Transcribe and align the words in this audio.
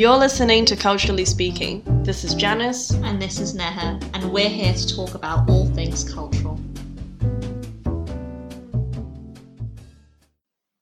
You're 0.00 0.16
listening 0.16 0.64
to 0.64 0.76
Culturally 0.76 1.26
Speaking. 1.26 1.82
This 2.04 2.24
is 2.24 2.34
Janice. 2.34 2.90
And 2.90 3.20
this 3.20 3.38
is 3.38 3.54
Neha, 3.54 4.00
and 4.14 4.32
we're 4.32 4.48
here 4.48 4.72
to 4.72 4.96
talk 4.96 5.12
about 5.12 5.46
all 5.50 5.66
things 5.66 6.10
cultural. 6.10 6.58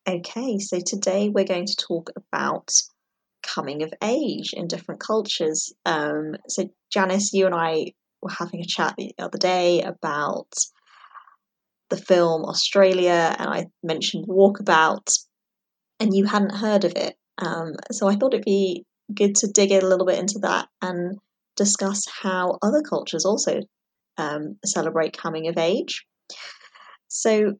Okay, 0.09 0.61
so 0.61 0.79
today 0.79 1.31
we're 1.31 1.45
going 1.45 1.67
to 1.67 1.75
talk 1.75 2.11
about 2.15 2.71
coming 3.43 3.83
of 3.83 3.93
age 4.05 4.53
in 4.53 4.69
different 4.69 5.01
cultures. 5.01 5.73
Um, 5.85 6.37
so, 6.47 6.71
Janice, 6.93 7.33
you 7.33 7.47
and 7.47 7.57
I 7.57 7.95
were 8.23 8.31
having 8.31 8.61
a 8.61 8.67
chat 8.67 8.95
the 8.97 9.17
other 9.19 9.37
day 9.37 9.83
about 9.83 10.55
the 11.91 11.97
film 11.97 12.45
Australia, 12.45 13.35
and 13.37 13.51
I 13.51 13.67
mentioned 13.83 14.29
Walkabout, 14.29 15.13
and 15.99 16.15
you 16.15 16.25
hadn't 16.27 16.55
heard 16.55 16.85
of 16.85 16.93
it. 16.95 17.17
Um, 17.39 17.75
so 17.91 18.07
I 18.09 18.15
thought 18.15 18.35
it'd 18.35 18.45
be 18.45 18.85
good 19.13 19.37
to 19.37 19.49
dig 19.49 19.71
in 19.71 19.83
a 19.83 19.87
little 19.87 20.07
bit 20.07 20.19
into 20.19 20.41
that 20.41 20.69
and 20.83 21.19
discuss 21.57 22.05
how 22.23 22.59
other 22.63 22.83
cultures 22.83 23.25
also 23.25 23.61
um, 24.17 24.57
celebrate 24.65 25.17
coming 25.17 25.49
of 25.49 25.59
age. 25.59 26.07
So, 27.09 27.55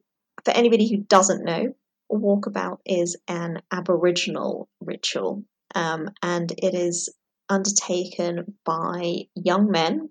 for 0.45 0.51
anybody 0.51 0.89
who 0.89 1.03
doesn't 1.03 1.43
know, 1.43 1.73
Walkabout 2.11 2.77
is 2.85 3.17
an 3.27 3.61
Aboriginal 3.71 4.67
ritual, 4.79 5.43
um, 5.75 6.09
and 6.23 6.51
it 6.57 6.73
is 6.73 7.13
undertaken 7.49 8.57
by 8.63 9.23
young 9.35 9.71
men 9.71 10.09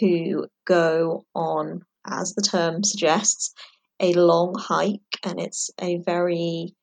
who 0.00 0.46
go 0.66 1.26
on, 1.34 1.82
as 2.06 2.34
the 2.34 2.42
term 2.42 2.82
suggests, 2.82 3.52
a 4.00 4.14
long 4.14 4.54
hike, 4.58 5.00
and 5.22 5.40
it's 5.40 5.70
a 5.80 5.98
very 5.98 6.74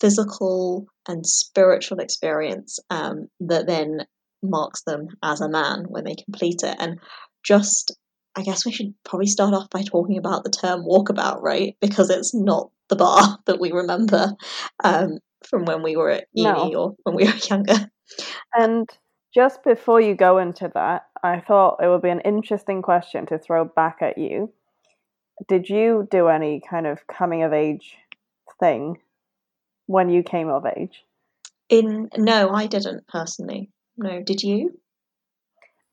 physical 0.00 0.86
and 1.10 1.26
spiritual 1.26 1.98
experience 1.98 2.78
um, 2.88 3.28
that 3.40 3.66
then 3.66 4.06
marks 4.42 4.82
them 4.82 5.08
as 5.22 5.40
a 5.40 5.48
man 5.48 5.84
when 5.88 6.04
they 6.04 6.14
complete 6.14 6.62
it. 6.62 6.76
And 6.78 6.98
just, 7.42 7.94
I 8.36 8.42
guess 8.42 8.64
we 8.64 8.72
should 8.72 8.94
probably 9.04 9.26
start 9.26 9.54
off 9.54 9.70
by 9.70 9.82
talking 9.82 10.18
about 10.18 10.44
the 10.44 10.50
term 10.50 10.84
walkabout, 10.84 11.42
right? 11.42 11.76
Because 11.80 12.10
it's 12.10 12.34
not 12.34 12.70
the 12.88 12.96
bar 12.96 13.38
that 13.46 13.60
we 13.60 13.72
remember 13.72 14.32
um, 14.84 15.18
from 15.46 15.64
when 15.64 15.82
we 15.82 15.96
were 15.96 16.10
at 16.10 16.26
uni 16.32 16.72
no. 16.72 16.74
or 16.74 16.94
when 17.04 17.16
we 17.16 17.24
were 17.24 17.38
younger. 17.50 17.90
And 18.54 18.88
just 19.34 19.62
before 19.62 20.00
you 20.00 20.14
go 20.14 20.38
into 20.38 20.70
that, 20.74 21.06
I 21.22 21.40
thought 21.40 21.82
it 21.82 21.88
would 21.88 22.02
be 22.02 22.08
an 22.08 22.20
interesting 22.20 22.82
question 22.82 23.26
to 23.26 23.38
throw 23.38 23.64
back 23.64 23.98
at 24.00 24.18
you. 24.18 24.52
Did 25.48 25.68
you 25.68 26.06
do 26.10 26.28
any 26.28 26.60
kind 26.68 26.86
of 26.86 27.06
coming 27.06 27.42
of 27.42 27.52
age 27.52 27.96
thing 28.58 28.98
when 29.86 30.10
you 30.10 30.22
came 30.22 30.48
of 30.48 30.66
age? 30.66 31.04
In 31.70 32.10
no, 32.16 32.50
I 32.50 32.66
didn't 32.66 33.06
personally. 33.06 33.70
No, 33.96 34.22
did 34.22 34.42
you? 34.42 34.78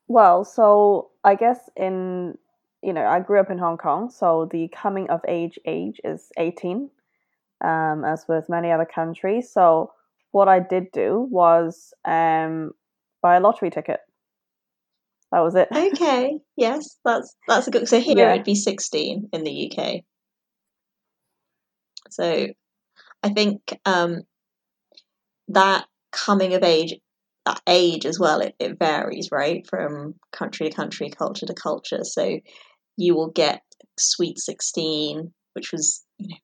Well, 0.07 0.43
so 0.43 1.11
I 1.23 1.35
guess 1.35 1.59
in 1.75 2.37
you 2.81 2.93
know 2.93 3.05
I 3.05 3.19
grew 3.19 3.39
up 3.39 3.51
in 3.51 3.59
Hong 3.59 3.77
Kong, 3.77 4.09
so 4.09 4.49
the 4.51 4.69
coming 4.69 5.09
of 5.09 5.21
age 5.27 5.59
age 5.67 6.01
is 6.03 6.31
eighteen, 6.37 6.89
um, 7.63 8.03
as 8.03 8.25
with 8.27 8.49
many 8.49 8.71
other 8.71 8.85
countries. 8.85 9.51
So 9.51 9.91
what 10.31 10.47
I 10.47 10.59
did 10.59 10.91
do 10.91 11.27
was 11.29 11.93
um, 12.05 12.71
buy 13.21 13.35
a 13.35 13.39
lottery 13.39 13.69
ticket. 13.69 13.99
That 15.31 15.41
was 15.41 15.55
it. 15.55 15.67
Okay. 15.75 16.39
Yes, 16.55 16.97
that's 17.05 17.35
that's 17.47 17.67
a 17.67 17.71
good. 17.71 17.87
So 17.87 17.99
here 17.99 18.17
yeah. 18.17 18.33
it'd 18.33 18.45
be 18.45 18.55
sixteen 18.55 19.29
in 19.31 19.43
the 19.43 19.71
UK. 19.71 20.01
So 22.09 22.47
I 23.21 23.29
think 23.29 23.77
um, 23.85 24.21
that 25.49 25.85
coming 26.11 26.53
of 26.53 26.63
age, 26.63 26.95
that 27.45 27.61
age 27.67 28.05
as 28.05 28.19
well, 28.19 28.41
it, 28.41 28.55
it 28.59 28.77
varies, 28.77 29.29
right, 29.31 29.65
from 29.69 30.15
country 30.31 30.69
to 30.69 30.75
country, 30.75 31.09
culture 31.09 31.45
to 31.45 31.53
culture. 31.53 32.03
So 32.03 32.39
you 32.97 33.15
will 33.15 33.29
get 33.29 33.61
Sweet 33.97 34.39
16, 34.39 35.33
which 35.53 35.71
was, 35.71 36.03
you 36.17 36.29
know, 36.29 36.35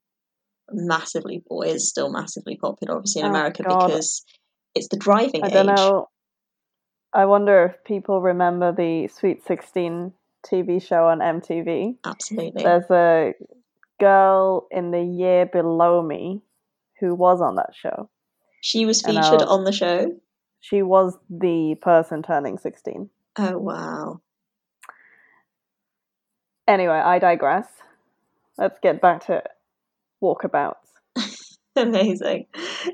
massively, 0.71 1.43
or 1.47 1.65
is 1.65 1.89
still 1.89 2.11
massively 2.11 2.57
popular, 2.57 2.95
obviously, 2.95 3.21
in 3.21 3.27
oh, 3.27 3.31
America 3.31 3.63
God. 3.63 3.87
because 3.87 4.23
it's 4.75 4.87
the 4.89 4.97
driving 4.97 5.43
I 5.43 5.47
age. 5.47 5.53
don't 5.53 5.67
know. 5.67 6.07
I 7.13 7.25
wonder 7.25 7.65
if 7.65 7.83
people 7.83 8.21
remember 8.21 8.71
the 8.71 9.07
Sweet 9.07 9.45
16 9.45 10.13
TV 10.45 10.85
show 10.85 11.07
on 11.07 11.19
MTV. 11.19 11.97
Absolutely. 12.05 12.63
There's 12.63 12.89
a 12.89 13.33
girl 13.99 14.67
in 14.71 14.91
the 14.91 15.03
year 15.03 15.45
below 15.45 16.01
me 16.01 16.41
who 16.99 17.13
was 17.13 17.41
on 17.41 17.55
that 17.55 17.71
show. 17.73 18.09
She 18.63 18.85
was 18.85 19.01
featured 19.01 19.41
on 19.41 19.65
the 19.65 19.73
show. 19.73 20.15
She 20.61 20.83
was 20.83 21.17
the 21.29 21.75
person 21.81 22.23
turning 22.23 22.57
16. 22.57 23.09
Oh, 23.37 23.57
wow. 23.57 24.21
Anyway, 26.65 26.93
I 26.93 27.19
digress. 27.19 27.67
Let's 28.57 28.79
get 28.79 29.01
back 29.01 29.25
to 29.25 29.43
walkabouts. 30.23 30.75
Amazing. 31.75 32.45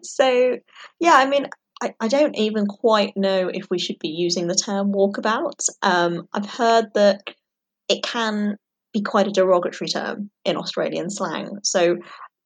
So, 0.02 0.58
yeah, 1.00 1.14
I 1.14 1.28
mean, 1.28 1.46
I, 1.84 1.94
I 2.00 2.08
don't 2.08 2.36
even 2.36 2.66
quite 2.66 3.16
know 3.16 3.52
if 3.54 3.70
we 3.70 3.78
should 3.78 4.00
be 4.00 4.10
using 4.10 4.48
the 4.48 4.56
term 4.56 4.92
walkabout. 4.92 5.70
Um, 5.84 6.28
I've 6.34 6.50
heard 6.50 6.88
that 6.96 7.30
it 7.88 8.02
can 8.02 8.58
be 8.92 9.04
quite 9.04 9.28
a 9.28 9.32
derogatory 9.32 9.90
term 9.90 10.32
in 10.46 10.58
Australian 10.58 11.12
slang. 11.12 11.60
So 11.62 11.98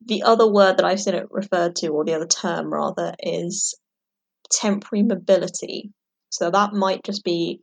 the 0.06 0.24
other 0.24 0.50
word 0.50 0.78
that 0.78 0.86
I've 0.86 1.02
seen 1.02 1.16
it 1.16 1.28
referred 1.32 1.76
to, 1.78 1.88
or 1.90 2.06
the 2.06 2.14
other 2.14 2.28
term 2.28 2.72
rather, 2.74 3.14
is 3.20 3.76
temporary 4.52 5.04
mobility. 5.04 5.92
So 6.30 6.50
that 6.50 6.74
might 6.74 7.04
just 7.04 7.24
be 7.24 7.60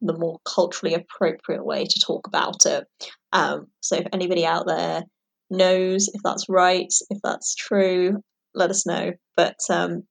the 0.00 0.16
more 0.16 0.38
culturally 0.44 0.94
appropriate 0.94 1.64
way 1.64 1.84
to 1.84 2.00
talk 2.00 2.26
about 2.26 2.66
it. 2.66 2.84
Um, 3.32 3.66
so 3.80 3.96
if 3.96 4.06
anybody 4.12 4.44
out 4.44 4.66
there 4.66 5.02
knows 5.50 6.08
if 6.12 6.20
that's 6.22 6.48
right, 6.48 6.92
if 7.10 7.18
that's 7.22 7.54
true, 7.54 8.22
let 8.54 8.70
us 8.70 8.86
know. 8.86 9.12
But 9.36 9.56
um, 9.70 10.04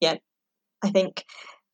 yeah, 0.00 0.16
I 0.82 0.90
think 0.90 1.24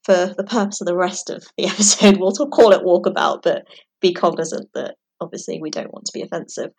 for 0.04 0.34
the 0.36 0.44
purpose 0.44 0.80
of 0.80 0.86
the 0.86 0.96
rest 0.96 1.30
of 1.30 1.44
the 1.56 1.66
episode, 1.68 2.18
we'll 2.18 2.32
call 2.32 2.72
it 2.72 2.84
walkabout, 2.84 3.42
but 3.42 3.66
be 4.00 4.12
cognizant 4.12 4.68
that 4.74 4.94
obviously 5.20 5.60
we 5.60 5.70
don't 5.70 5.92
want 5.92 6.06
to 6.06 6.12
be 6.12 6.22
offensive. 6.22 6.70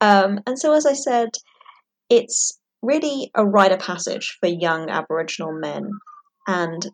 Um, 0.00 0.40
and 0.46 0.58
so, 0.58 0.72
as 0.74 0.86
I 0.86 0.94
said, 0.94 1.30
it's 2.14 2.58
really 2.82 3.30
a 3.34 3.44
rite 3.44 3.72
of 3.72 3.80
passage 3.80 4.36
for 4.40 4.48
young 4.48 4.88
Aboriginal 4.88 5.52
men, 5.52 5.90
and 6.46 6.86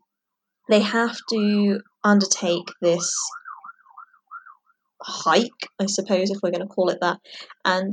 they 0.69 0.81
have 0.81 1.17
to 1.31 1.81
undertake 2.03 2.69
this 2.81 3.15
hike, 5.03 5.69
I 5.79 5.87
suppose, 5.87 6.31
if 6.31 6.39
we're 6.43 6.53
going 6.53 6.67
to 6.67 6.75
call 6.75 6.91
it 6.91 6.99
that, 7.01 7.19
and 7.65 7.93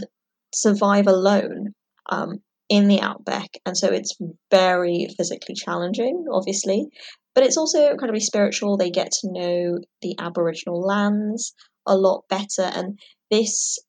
survive 0.53 1.07
alone 1.07 1.73
um, 2.09 2.39
in 2.69 2.87
the 2.87 3.01
outback. 3.01 3.49
And 3.65 3.77
so 3.77 3.87
it's 3.87 4.15
very 4.51 5.07
physically 5.17 5.55
challenging, 5.55 6.25
obviously, 6.31 6.87
but 7.35 7.43
it's 7.43 7.57
also 7.57 7.89
incredibly 7.89 8.21
spiritual. 8.21 8.77
They 8.77 8.89
get 8.89 9.11
to 9.11 9.31
know 9.31 9.79
the 10.01 10.15
Aboriginal 10.19 10.81
lands 10.81 11.53
a 11.85 11.97
lot 11.97 12.23
better, 12.29 12.63
and 12.63 12.99
this 13.31 13.79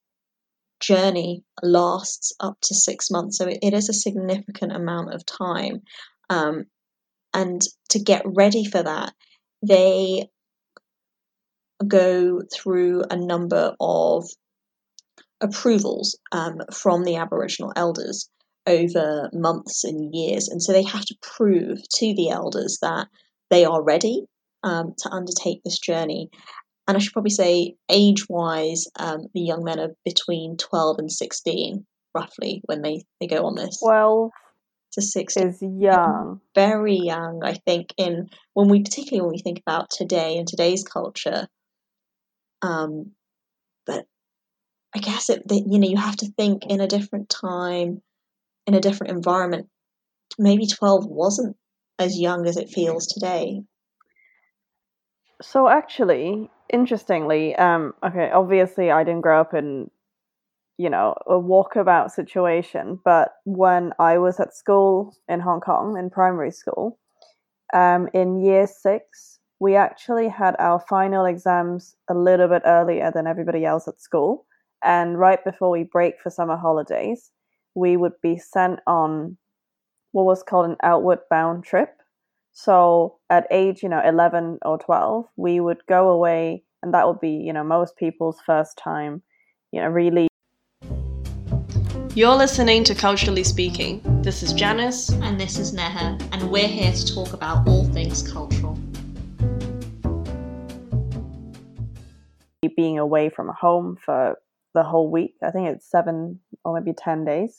journey 0.79 1.43
lasts 1.61 2.33
up 2.39 2.57
to 2.61 2.75
six 2.75 3.11
months. 3.11 3.37
So 3.37 3.47
it, 3.47 3.59
it 3.61 3.73
is 3.73 3.89
a 3.89 3.93
significant 3.93 4.75
amount 4.75 5.13
of 5.13 5.25
time. 5.25 5.81
Um, 6.29 6.65
and 7.33 7.61
to 7.89 7.99
get 7.99 8.23
ready 8.25 8.65
for 8.65 8.81
that, 8.81 9.13
they 9.65 10.29
go 11.87 12.41
through 12.53 13.03
a 13.09 13.15
number 13.15 13.75
of 13.79 14.25
approvals 15.41 16.17
um, 16.31 16.61
from 16.73 17.03
the 17.03 17.15
Aboriginal 17.15 17.71
elders 17.75 18.29
over 18.67 19.29
months 19.33 19.83
and 19.83 20.13
years. 20.13 20.47
And 20.49 20.61
so 20.61 20.73
they 20.73 20.83
have 20.83 21.05
to 21.05 21.15
prove 21.21 21.79
to 21.95 22.13
the 22.13 22.29
elders 22.29 22.79
that 22.81 23.07
they 23.49 23.65
are 23.65 23.81
ready 23.81 24.25
um, 24.63 24.93
to 24.99 25.09
undertake 25.09 25.61
this 25.63 25.79
journey 25.79 26.29
and 26.89 26.97
I 26.97 26.99
should 26.99 27.13
probably 27.13 27.29
say 27.29 27.75
age 27.87 28.27
wise, 28.27 28.87
um, 28.95 29.27
the 29.35 29.41
young 29.41 29.63
men 29.63 29.79
are 29.79 29.93
between 30.03 30.57
12 30.57 30.97
and 30.97 31.11
16, 31.11 31.85
roughly, 32.15 32.63
when 32.65 32.81
they, 32.81 33.03
they 33.19 33.27
go 33.27 33.45
on 33.45 33.53
this. 33.53 33.77
12 33.79 34.31
to 34.93 35.01
16 35.03 35.47
is 35.49 35.61
young. 35.61 36.41
Very 36.55 36.95
young, 36.95 37.41
I 37.43 37.53
think, 37.53 37.93
in 37.97 38.29
when 38.55 38.69
we, 38.69 38.81
particularly 38.81 39.21
when 39.21 39.35
we 39.35 39.43
think 39.43 39.59
about 39.59 39.91
today 39.91 40.39
and 40.39 40.47
today's 40.47 40.83
culture. 40.83 41.47
Um, 42.63 43.11
but 43.85 44.05
I 44.95 44.97
guess 44.97 45.29
it, 45.29 45.43
you 45.47 45.77
know, 45.77 45.87
you 45.87 45.97
have 45.97 46.17
to 46.17 46.31
think 46.39 46.65
in 46.65 46.81
a 46.81 46.87
different 46.87 47.29
time, 47.29 48.01
in 48.65 48.73
a 48.73 48.81
different 48.81 49.13
environment. 49.13 49.67
Maybe 50.39 50.65
12 50.65 51.05
wasn't 51.05 51.55
as 51.99 52.19
young 52.19 52.47
as 52.47 52.57
it 52.57 52.71
feels 52.71 53.05
today. 53.05 53.61
So 55.43 55.69
actually, 55.69 56.49
interestingly, 56.71 57.55
um, 57.55 57.93
okay, 58.03 58.29
obviously 58.31 58.91
I 58.91 59.03
didn't 59.03 59.21
grow 59.21 59.41
up 59.41 59.53
in, 59.53 59.89
you 60.77 60.89
know, 60.89 61.15
a 61.27 61.33
walkabout 61.33 62.11
situation, 62.11 62.99
but 63.03 63.33
when 63.45 63.93
I 63.99 64.17
was 64.17 64.39
at 64.39 64.55
school 64.55 65.15
in 65.27 65.39
Hong 65.39 65.61
Kong 65.61 65.97
in 65.97 66.09
primary 66.09 66.51
school, 66.51 66.99
um, 67.73 68.07
in 68.13 68.43
year 68.43 68.67
six, 68.67 69.39
we 69.59 69.75
actually 69.75 70.29
had 70.29 70.55
our 70.57 70.79
final 70.79 71.25
exams 71.25 71.95
a 72.09 72.13
little 72.13 72.47
bit 72.47 72.61
earlier 72.65 73.11
than 73.13 73.27
everybody 73.27 73.65
else 73.65 73.87
at 73.87 74.01
school. 74.01 74.45
And 74.83 75.19
right 75.19 75.43
before 75.43 75.69
we 75.69 75.83
break 75.83 76.15
for 76.21 76.29
summer 76.29 76.55
holidays, 76.55 77.31
we 77.75 77.97
would 77.97 78.13
be 78.23 78.37
sent 78.37 78.79
on 78.87 79.37
what 80.11 80.25
was 80.25 80.43
called 80.43 80.69
an 80.69 80.77
outward 80.81 81.19
bound 81.29 81.65
trip. 81.65 82.01
So 82.61 83.19
at 83.29 83.47
age, 83.51 83.83
you 83.83 83.87
know, 83.87 84.01
11 84.05 84.59
or 84.63 84.77
12, 84.77 85.27
we 85.37 85.61
would 85.61 85.77
go 85.87 86.09
away, 86.09 86.65
and 86.83 86.93
that 86.93 87.07
would 87.07 87.21
be, 87.21 87.29
you 87.29 87.53
know, 87.53 87.63
most 87.63 87.95
people's 87.95 88.35
first 88.45 88.77
time, 88.77 89.23
you 89.71 89.79
know, 89.79 89.87
really. 89.87 90.27
You're 92.15 92.35
listening 92.35 92.83
to 92.83 92.93
Culturally 92.93 93.45
Speaking. 93.45 94.01
This 94.21 94.43
is 94.43 94.51
Janice. 94.51 95.09
And 95.09 95.39
this 95.39 95.57
is 95.57 95.71
Neha, 95.71 96.17
and 96.33 96.51
we're 96.51 96.67
here 96.67 96.91
to 96.91 97.15
talk 97.15 97.31
about 97.31 97.65
all 97.65 97.85
things 97.85 98.29
cultural. 98.29 98.77
Being 102.75 102.99
away 102.99 103.29
from 103.29 103.53
home 103.57 103.95
for 104.03 104.37
the 104.73 104.83
whole 104.83 105.09
week, 105.09 105.35
I 105.41 105.51
think 105.51 105.69
it's 105.69 105.89
seven 105.89 106.41
or 106.65 106.77
maybe 106.77 106.91
10 106.91 107.23
days. 107.23 107.57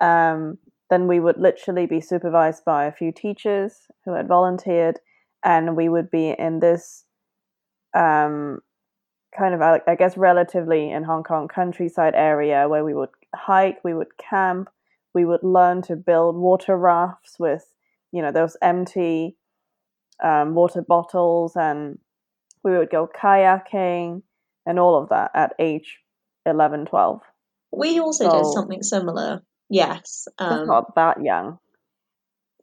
Um, 0.00 0.58
then 0.90 1.08
we 1.08 1.20
would 1.20 1.38
literally 1.38 1.86
be 1.86 2.00
supervised 2.00 2.64
by 2.64 2.84
a 2.84 2.92
few 2.92 3.12
teachers 3.12 3.86
who 4.04 4.14
had 4.14 4.28
volunteered, 4.28 5.00
and 5.44 5.76
we 5.76 5.88
would 5.88 6.10
be 6.10 6.34
in 6.38 6.60
this 6.60 7.04
um, 7.94 8.60
kind 9.36 9.54
of, 9.54 9.60
I 9.62 9.94
guess, 9.96 10.16
relatively 10.16 10.90
in 10.90 11.04
Hong 11.04 11.24
Kong 11.24 11.48
countryside 11.48 12.14
area 12.14 12.68
where 12.68 12.84
we 12.84 12.94
would 12.94 13.10
hike, 13.34 13.78
we 13.84 13.94
would 13.94 14.16
camp, 14.18 14.68
we 15.14 15.24
would 15.24 15.42
learn 15.42 15.82
to 15.82 15.96
build 15.96 16.36
water 16.36 16.76
rafts 16.76 17.36
with, 17.38 17.64
you 18.12 18.22
know, 18.22 18.32
those 18.32 18.56
empty 18.62 19.36
um, 20.22 20.54
water 20.54 20.82
bottles, 20.82 21.56
and 21.56 21.98
we 22.62 22.76
would 22.76 22.90
go 22.90 23.08
kayaking 23.08 24.22
and 24.66 24.78
all 24.78 25.00
of 25.00 25.08
that 25.08 25.30
at 25.34 25.54
age 25.58 25.98
11, 26.44 26.86
12. 26.86 27.20
We 27.72 27.98
also 27.98 28.30
so, 28.30 28.38
did 28.38 28.46
something 28.52 28.82
similar. 28.82 29.42
Yes. 29.68 30.28
Um, 30.38 30.66
not 30.66 30.94
that 30.94 31.22
young. 31.22 31.58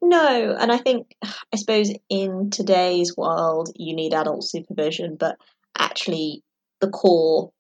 No, 0.02 0.56
and 0.60 0.72
I 0.72 0.78
think, 0.78 1.16
I 1.24 1.56
suppose 1.56 1.92
in 2.10 2.50
today's 2.50 3.16
world, 3.16 3.70
you 3.76 3.96
need 3.96 4.14
adult 4.14 4.44
supervision, 4.44 5.16
but 5.18 5.38
actually, 5.78 6.44
the 6.82 6.90
core 6.90 7.52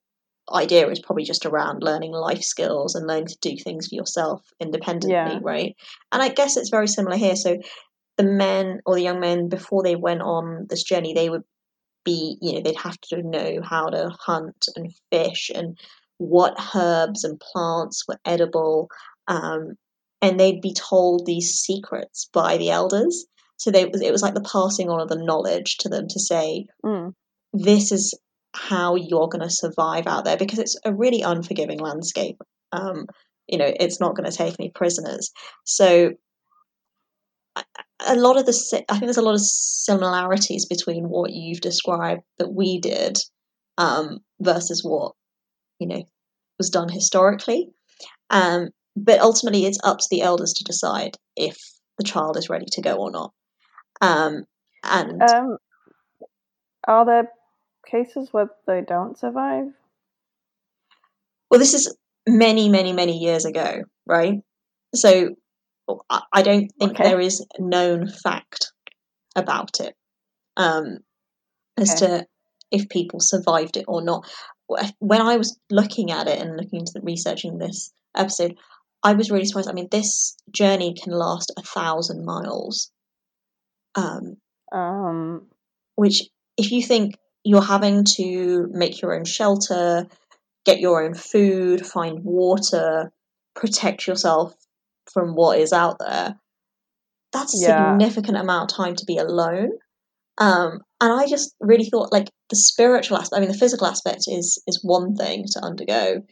idea 0.51 0.89
is 0.89 0.99
probably 0.99 1.23
just 1.23 1.45
around 1.45 1.83
learning 1.83 2.11
life 2.11 2.43
skills 2.43 2.95
and 2.95 3.07
learning 3.07 3.27
to 3.27 3.37
do 3.41 3.55
things 3.55 3.87
for 3.87 3.95
yourself 3.95 4.41
independently, 4.59 5.13
yeah. 5.13 5.39
right? 5.41 5.75
And 6.11 6.21
I 6.21 6.29
guess 6.29 6.57
it's 6.57 6.69
very 6.69 6.87
similar 6.87 7.15
here. 7.15 7.37
So, 7.37 7.59
the 8.17 8.23
men 8.23 8.81
or 8.85 8.95
the 8.95 9.01
young 9.01 9.21
men, 9.21 9.47
before 9.47 9.81
they 9.81 9.95
went 9.95 10.21
on 10.21 10.67
this 10.69 10.83
journey, 10.83 11.13
they 11.13 11.29
would 11.29 11.43
be, 12.03 12.37
you 12.41 12.53
know, 12.53 12.61
they'd 12.61 12.75
have 12.75 12.99
to 13.01 13.23
know 13.23 13.61
how 13.63 13.87
to 13.87 14.11
hunt 14.19 14.65
and 14.75 14.93
fish 15.11 15.49
and 15.53 15.77
what 16.17 16.59
herbs 16.75 17.23
and 17.23 17.39
plants 17.39 18.03
were 18.07 18.19
edible 18.25 18.89
um, 19.27 19.75
and 20.21 20.39
they'd 20.39 20.61
be 20.61 20.73
told 20.73 21.25
these 21.25 21.55
secrets 21.55 22.29
by 22.33 22.57
the 22.57 22.69
elders. 22.69 23.25
So 23.57 23.71
they, 23.71 23.83
it 23.83 24.11
was 24.11 24.21
like 24.21 24.33
the 24.33 24.41
passing 24.41 24.89
on 24.89 25.01
of 25.01 25.09
the 25.09 25.23
knowledge 25.23 25.77
to 25.79 25.89
them 25.89 26.07
to 26.09 26.19
say, 26.19 26.65
mm. 26.83 27.13
this 27.53 27.91
is 27.91 28.17
how 28.55 28.95
you're 28.95 29.27
going 29.27 29.41
to 29.41 29.49
survive 29.49 30.07
out 30.07 30.25
there 30.25 30.37
because 30.37 30.59
it's 30.59 30.77
a 30.85 30.93
really 30.93 31.21
unforgiving 31.21 31.79
landscape. 31.79 32.37
Um, 32.71 33.07
you 33.47 33.57
know, 33.57 33.71
it's 33.79 33.99
not 33.99 34.15
going 34.15 34.29
to 34.29 34.35
take 34.35 34.55
any 34.59 34.69
prisoners. 34.69 35.31
So 35.65 36.13
a 38.05 38.15
lot 38.15 38.37
of 38.37 38.45
the, 38.45 38.83
I 38.89 38.93
think 38.93 39.05
there's 39.05 39.17
a 39.17 39.21
lot 39.21 39.35
of 39.35 39.41
similarities 39.41 40.65
between 40.65 41.05
what 41.05 41.31
you've 41.31 41.61
described 41.61 42.21
that 42.37 42.51
we 42.51 42.79
did 42.79 43.17
um, 43.77 44.19
versus 44.39 44.83
what, 44.83 45.13
you 45.79 45.87
know, 45.87 46.03
was 46.57 46.69
done 46.69 46.89
historically. 46.89 47.69
Um, 48.29 48.69
but 48.95 49.19
ultimately 49.19 49.65
it's 49.65 49.79
up 49.83 49.99
to 49.99 50.07
the 50.09 50.21
elders 50.21 50.53
to 50.53 50.63
decide 50.63 51.17
if 51.35 51.57
the 51.97 52.03
child 52.03 52.37
is 52.37 52.49
ready 52.49 52.65
to 52.71 52.81
go 52.81 52.95
or 52.95 53.11
not. 53.11 53.31
Um, 54.01 54.43
and 54.83 55.21
um, 55.21 55.57
are 56.87 57.05
there 57.05 57.29
cases 57.89 58.29
where 58.31 58.49
they 58.67 58.81
don't 58.81 59.17
survive? 59.17 59.67
Well, 61.49 61.59
this 61.59 61.73
is 61.73 61.95
many, 62.27 62.69
many, 62.69 62.93
many 62.93 63.17
years 63.17 63.45
ago, 63.45 63.83
right? 64.05 64.39
So 64.95 65.35
I 66.33 66.41
don't 66.41 66.69
think 66.79 66.93
okay. 66.93 67.03
there 67.03 67.19
is 67.19 67.45
known 67.59 68.07
fact 68.07 68.71
about 69.35 69.79
it 69.79 69.95
um, 70.57 70.99
as 71.77 71.91
okay. 71.91 72.17
to 72.17 72.27
if 72.71 72.89
people 72.89 73.19
survived 73.19 73.77
it 73.77 73.85
or 73.87 74.03
not. 74.03 74.29
When 74.99 75.21
I 75.21 75.37
was 75.37 75.59
looking 75.69 76.11
at 76.11 76.27
it 76.27 76.39
and 76.39 76.57
looking 76.57 76.79
into 76.79 76.93
the, 76.95 77.01
researching 77.01 77.57
this 77.57 77.93
episode, 78.15 78.55
I 79.03 79.13
was 79.13 79.29
really 79.29 79.45
surprised. 79.45 79.69
I 79.69 79.73
mean, 79.73 79.89
this 79.91 80.35
journey 80.51 80.93
can 80.93 81.13
last 81.13 81.51
a 81.57 81.61
thousand 81.61 82.25
miles. 82.25 82.91
Um, 83.95 84.37
um, 84.71 85.47
which, 85.95 86.23
if 86.57 86.71
you 86.71 86.81
think 86.81 87.15
you're 87.43 87.61
having 87.61 88.05
to 88.15 88.67
make 88.71 89.01
your 89.01 89.15
own 89.15 89.25
shelter, 89.25 90.07
get 90.65 90.79
your 90.79 91.03
own 91.03 91.13
food, 91.13 91.85
find 91.85 92.23
water, 92.23 93.11
protect 93.55 94.07
yourself 94.07 94.53
from 95.11 95.35
what 95.35 95.59
is 95.59 95.73
out 95.73 95.97
there, 95.99 96.35
that's 97.33 97.55
a 97.55 97.65
yeah. 97.65 97.91
significant 97.91 98.37
amount 98.37 98.71
of 98.71 98.77
time 98.77 98.95
to 98.95 99.05
be 99.05 99.17
alone. 99.17 99.71
Um, 100.37 100.79
and 101.01 101.13
I 101.13 101.27
just 101.27 101.53
really 101.59 101.85
thought, 101.85 102.11
like, 102.11 102.29
the 102.49 102.55
spiritual 102.55 103.17
aspect, 103.17 103.37
I 103.37 103.41
mean, 103.41 103.51
the 103.51 103.57
physical 103.57 103.87
aspect 103.87 104.23
is 104.27 104.61
is 104.65 104.79
one 104.83 105.15
thing 105.15 105.45
to 105.51 105.59
undergo 105.63 106.23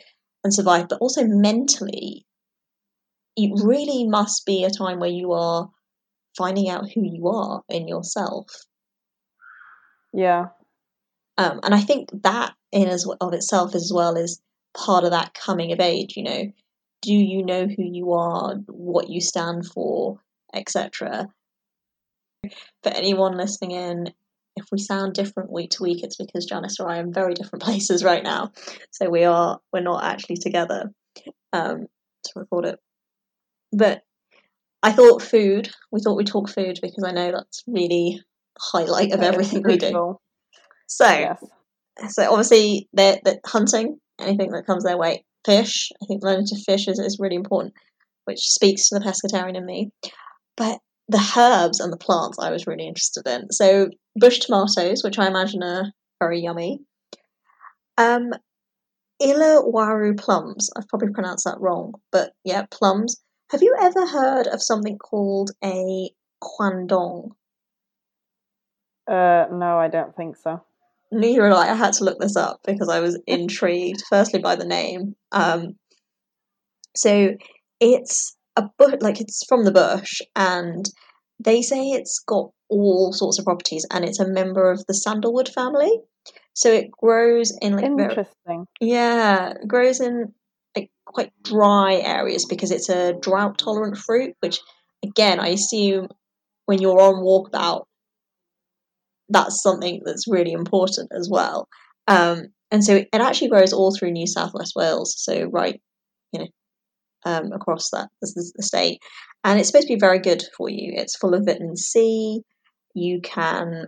and 0.43 0.53
survive, 0.53 0.87
but 0.87 0.99
also 0.99 1.23
mentally, 1.25 2.25
it 3.35 3.51
really 3.63 4.07
must 4.07 4.45
be 4.45 4.63
a 4.63 4.69
time 4.69 4.99
where 4.99 5.09
you 5.09 5.31
are 5.33 5.69
finding 6.37 6.69
out 6.69 6.89
who 6.93 7.01
you 7.03 7.27
are 7.27 7.61
in 7.69 7.87
yourself. 7.87 8.47
Yeah. 10.13 10.47
Um, 11.37 11.59
and 11.63 11.73
I 11.73 11.79
think 11.79 12.09
that 12.23 12.53
in 12.71 12.87
as 12.87 13.07
of 13.19 13.33
itself 13.33 13.75
as 13.75 13.91
well 13.93 14.15
is 14.15 14.41
part 14.75 15.03
of 15.03 15.11
that 15.11 15.33
coming 15.33 15.71
of 15.71 15.79
age. 15.79 16.15
You 16.15 16.23
know, 16.23 16.51
do 17.01 17.13
you 17.13 17.43
know 17.43 17.65
who 17.65 17.83
you 17.83 18.13
are, 18.13 18.55
what 18.67 19.09
you 19.09 19.21
stand 19.21 19.65
for, 19.65 20.19
etc. 20.53 21.27
For 22.83 22.89
anyone 22.89 23.37
listening 23.37 23.71
in, 23.71 24.13
if 24.55 24.65
we 24.71 24.79
sound 24.79 25.13
different 25.13 25.51
week 25.51 25.71
to 25.71 25.83
week, 25.83 26.03
it's 26.03 26.17
because 26.17 26.45
Janice 26.45 26.79
or 26.79 26.89
I 26.89 26.97
are 26.97 27.01
in 27.01 27.13
very 27.13 27.33
different 27.33 27.63
places 27.63 28.03
right 28.03 28.23
now, 28.23 28.51
so 28.91 29.09
we 29.09 29.23
are 29.23 29.59
we're 29.71 29.81
not 29.81 30.03
actually 30.03 30.37
together 30.37 30.91
um, 31.53 31.87
to 32.23 32.31
record 32.35 32.65
it. 32.65 32.79
But 33.71 34.01
I 34.83 34.91
thought 34.91 35.21
food. 35.21 35.69
We 35.91 36.01
thought 36.01 36.17
we'd 36.17 36.27
talk 36.27 36.49
food 36.49 36.79
because 36.81 37.03
I 37.03 37.11
know 37.11 37.31
that's 37.31 37.63
really 37.67 38.21
highlight 38.59 39.11
of 39.11 39.21
everything 39.21 39.63
we 39.63 39.77
do. 39.77 40.17
So, 40.87 41.07
yes. 41.07 41.43
so 42.09 42.29
obviously 42.29 42.89
they're, 42.93 43.19
they're, 43.23 43.39
hunting 43.45 43.99
anything 44.19 44.51
that 44.51 44.65
comes 44.65 44.83
their 44.83 44.97
way. 44.97 45.23
Fish. 45.45 45.89
I 46.01 46.05
think 46.05 46.23
learning 46.23 46.47
to 46.47 46.63
fish 46.63 46.87
is, 46.87 46.99
is 46.99 47.17
really 47.19 47.35
important, 47.35 47.73
which 48.25 48.39
speaks 48.39 48.89
to 48.89 48.99
the 48.99 49.05
pescatarian 49.05 49.55
in 49.55 49.65
me. 49.65 49.91
But 50.57 50.79
the 51.07 51.33
herbs 51.37 51.79
and 51.79 51.91
the 51.91 51.97
plants 51.97 52.37
I 52.39 52.51
was 52.51 52.67
really 52.67 52.87
interested 52.87 53.27
in. 53.27 53.51
So 53.51 53.89
bush 54.15 54.39
tomatoes, 54.39 55.03
which 55.03 55.19
I 55.19 55.27
imagine 55.27 55.63
are 55.63 55.91
very 56.19 56.41
yummy. 56.41 56.79
Um, 57.97 58.31
Illawarra 59.21 60.17
plums. 60.19 60.69
I've 60.75 60.87
probably 60.87 61.11
pronounced 61.13 61.45
that 61.45 61.59
wrong, 61.59 61.93
but 62.11 62.33
yeah, 62.43 62.65
plums. 62.71 63.21
Have 63.51 63.61
you 63.61 63.75
ever 63.81 64.07
heard 64.07 64.47
of 64.47 64.63
something 64.63 64.97
called 64.97 65.51
a 65.61 66.09
quandong? 66.41 67.31
Uh, 69.05 69.47
no, 69.51 69.77
I 69.77 69.89
don't 69.89 70.15
think 70.15 70.37
so. 70.37 70.63
Neither 71.11 71.49
did 71.49 71.51
I. 71.51 71.71
I 71.71 71.75
had 71.75 71.91
to 71.95 72.05
look 72.05 72.17
this 72.17 72.37
up 72.37 72.61
because 72.65 72.87
I 72.87 73.01
was 73.01 73.19
intrigued, 73.27 74.03
firstly 74.09 74.39
by 74.39 74.55
the 74.55 74.65
name. 74.65 75.17
Um, 75.33 75.75
so 76.95 77.35
it's 77.81 78.37
a 78.55 78.69
bush, 78.77 78.95
like 79.01 79.19
it's 79.19 79.43
from 79.49 79.65
the 79.65 79.73
bush, 79.73 80.21
and 80.33 80.89
they 81.37 81.61
say 81.61 81.89
it's 81.89 82.23
got 82.25 82.51
all 82.69 83.11
sorts 83.11 83.37
of 83.37 83.43
properties, 83.43 83.85
and 83.91 84.05
it's 84.05 84.21
a 84.21 84.29
member 84.29 84.71
of 84.71 84.85
the 84.85 84.93
sandalwood 84.93 85.49
family. 85.49 85.91
So 86.53 86.71
it 86.71 86.89
grows 86.89 87.51
in 87.61 87.75
like 87.75 87.83
interesting. 87.83 88.33
Very, 88.45 88.65
yeah, 88.79 89.55
grows 89.67 89.99
in 89.99 90.33
quite 91.13 91.31
dry 91.43 91.95
areas 91.95 92.45
because 92.45 92.71
it's 92.71 92.89
a 92.89 93.13
drought 93.13 93.57
tolerant 93.57 93.97
fruit, 93.97 94.33
which 94.39 94.59
again 95.03 95.39
I 95.39 95.49
assume 95.49 96.07
when 96.65 96.81
you're 96.81 96.99
on 96.99 97.23
walkabout 97.23 97.83
that's 99.31 99.63
something 99.63 100.01
that's 100.05 100.25
really 100.27 100.51
important 100.51 101.09
as 101.17 101.29
well. 101.31 101.67
Um, 102.07 102.47
and 102.69 102.83
so 102.83 102.95
it 102.95 103.09
actually 103.13 103.49
grows 103.49 103.73
all 103.73 103.95
through 103.95 104.11
New 104.11 104.27
South 104.27 104.51
West 104.53 104.73
Wales, 104.75 105.15
so 105.17 105.45
right, 105.45 105.81
you 106.31 106.39
know, 106.39 106.47
um, 107.25 107.51
across 107.53 107.89
that 107.91 108.09
the 108.21 108.63
state, 108.63 108.99
and 109.43 109.59
it's 109.59 109.69
supposed 109.69 109.87
to 109.87 109.93
be 109.93 109.99
very 109.99 110.19
good 110.19 110.43
for 110.57 110.69
you. 110.69 110.93
It's 110.95 111.17
full 111.17 111.33
of 111.33 111.45
vitamin 111.45 111.77
C, 111.77 112.41
you 112.93 113.21
can 113.21 113.87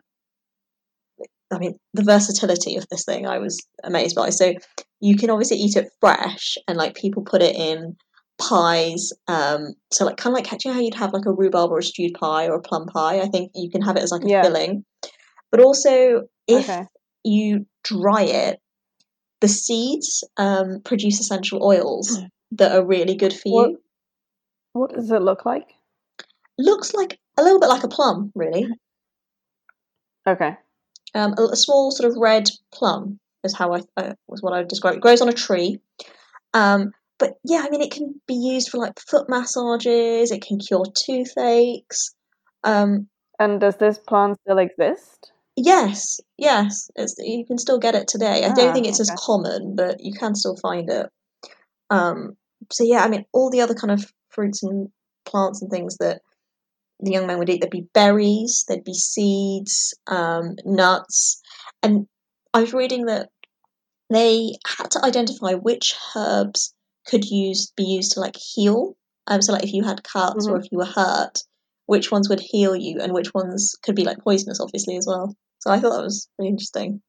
I 1.54 1.60
mean, 1.60 1.76
the 1.94 2.04
versatility 2.04 2.76
of 2.78 2.88
this 2.90 3.06
thing, 3.06 3.28
I 3.28 3.38
was 3.40 3.66
amazed 3.84 4.16
by. 4.16 4.30
So 4.30 4.54
you 5.00 5.16
can 5.16 5.30
obviously 5.30 5.58
eat 5.58 5.76
it 5.76 5.90
fresh, 6.00 6.58
and 6.68 6.78
like 6.78 6.96
people 6.96 7.24
put 7.24 7.42
it 7.42 7.56
in 7.56 7.96
pies. 8.42 9.12
Um, 9.28 9.74
so 9.92 10.06
like 10.06 10.18
kind 10.18 10.36
of 10.36 10.44
like 10.44 10.52
you 10.66 10.72
know 10.72 10.76
how 10.76 10.82
you'd 10.82 10.96
have 10.96 11.14
like 11.14 11.26
a 11.26 11.32
rhubarb 11.32 11.72
or 11.72 11.80
a 11.80 11.84
stewed 11.84 12.14
pie 12.16 12.48
or 12.48 12.56
a 12.56 12.62
plum 12.62 12.86
pie. 12.88 13.20
I 13.22 13.28
think 13.28 13.52
you 13.56 13.70
can 13.70 13.82
have 13.82 13.96
it 13.98 14.04
as 14.04 14.12
like 14.12 14.24
a 14.24 14.28
Yeah. 14.30 14.42
filling. 14.44 14.84
But 15.52 15.60
also, 15.62 16.24
if 16.48 16.68
Okay. 16.70 16.86
you 17.24 17.68
dry 17.84 18.24
it, 18.24 18.60
the 19.42 19.48
seeds 19.48 20.24
um, 20.38 20.82
produce 20.84 21.20
essential 21.20 21.64
oils 21.64 22.20
that 22.52 22.72
are 22.72 22.86
really 22.86 23.16
good 23.16 23.34
for 23.34 23.52
What- 23.54 23.70
you. 23.70 23.80
What 24.74 24.94
does 24.96 25.12
it 25.12 25.22
look 25.22 25.46
like? 25.46 25.68
Looks 26.58 26.94
like 26.96 27.20
a 27.38 27.44
little 27.44 27.60
bit 27.60 27.70
like 27.70 27.84
a 27.84 27.88
plum, 27.88 28.32
really. 28.34 28.68
Okay. 30.28 30.58
Um, 31.16 31.34
a, 31.38 31.44
a 31.52 31.56
small 31.56 31.92
sort 31.92 32.10
of 32.12 32.18
red 32.18 32.50
plum 32.74 33.20
is 33.44 33.56
how 33.56 33.74
I 33.74 33.82
uh, 33.98 34.14
was 34.28 34.42
what 34.42 34.54
I 34.54 34.60
would 34.60 34.68
describe. 34.68 34.96
It 34.96 35.02
grows 35.02 35.22
on 35.22 35.30
a 35.30 35.34
tree, 35.34 35.80
um, 36.54 36.92
but 37.20 37.40
yeah, 37.44 37.64
I 37.66 37.70
mean 37.70 37.82
it 37.82 37.92
can 37.92 38.20
be 38.28 38.36
used 38.36 38.70
for 38.70 38.78
like 38.78 39.00
foot 39.00 39.30
massages. 39.30 40.32
It 40.32 40.42
can 40.42 40.60
cure 40.60 40.86
toothaches. 40.96 42.16
Um, 42.64 43.08
And 43.40 43.60
does 43.60 43.78
this 43.78 43.98
plant 43.98 44.40
still 44.42 44.58
exist? 44.60 45.32
yes, 45.56 46.20
yes, 46.38 46.90
it's, 46.96 47.16
you 47.20 47.46
can 47.46 47.58
still 47.58 47.80
get 47.80 47.96
it 47.96 48.08
today. 48.08 48.44
I 48.44 48.54
don't 48.54 48.70
Ah, 48.70 48.74
think 48.74 48.88
it's 48.88 49.00
as 49.00 49.12
common, 49.18 49.76
but 49.76 50.00
you 50.00 50.14
can 50.14 50.36
still 50.36 50.56
find 50.58 50.90
it. 50.90 51.08
Um, 51.90 52.38
so 52.72 52.84
yeah, 52.84 53.04
I 53.04 53.10
mean 53.10 53.26
all 53.34 53.50
the 53.50 53.62
other 53.62 53.76
kind 53.76 53.92
of 53.92 54.12
fruits 54.30 54.64
and 54.64 54.90
plants 55.26 55.62
and 55.62 55.70
things 55.70 55.98
that 55.98 56.22
the 57.04 57.12
young 57.12 57.28
men 57.28 57.40
would 57.40 57.50
eat. 57.50 57.62
There'd 57.62 57.72
be 57.72 57.88
berries, 57.94 58.66
there'd 58.68 58.84
be 58.84 58.94
seeds, 58.94 59.94
um, 60.08 60.56
nuts, 60.66 61.42
and 61.82 62.08
I 62.54 62.62
was 62.62 62.74
reading 62.74 63.06
that 63.08 63.30
they 64.10 64.54
had 64.66 64.92
to 64.92 65.04
identify 65.04 65.54
which 65.54 65.96
herbs 66.16 66.74
could 67.08 67.26
use 67.26 67.72
be 67.76 67.84
used 67.84 68.14
to 68.14 68.20
like 68.20 68.36
heal. 68.38 68.96
Um, 69.28 69.42
so 69.42 69.54
like 69.54 69.64
if 69.64 69.74
you 69.74 69.84
had 69.84 70.04
cuts 70.04 70.48
or 70.48 70.58
if 70.58 70.66
you 70.72 70.78
were 70.78 70.86
hurt, 70.86 71.40
which 71.86 72.12
ones 72.12 72.30
would 72.30 72.42
heal 72.42 72.76
you, 72.76 73.00
and 73.02 73.14
which 73.14 73.34
ones 73.34 73.76
could 73.84 73.96
be 73.96 74.04
like 74.04 74.20
poisonous, 74.20 74.60
obviously 74.60 74.98
as 74.98 75.06
well. 75.08 75.36
So 75.60 75.72
I 75.72 75.80
thought 75.80 75.96
that 75.96 76.04
was 76.04 76.30
really 76.38 76.50
interesting. 76.50 77.02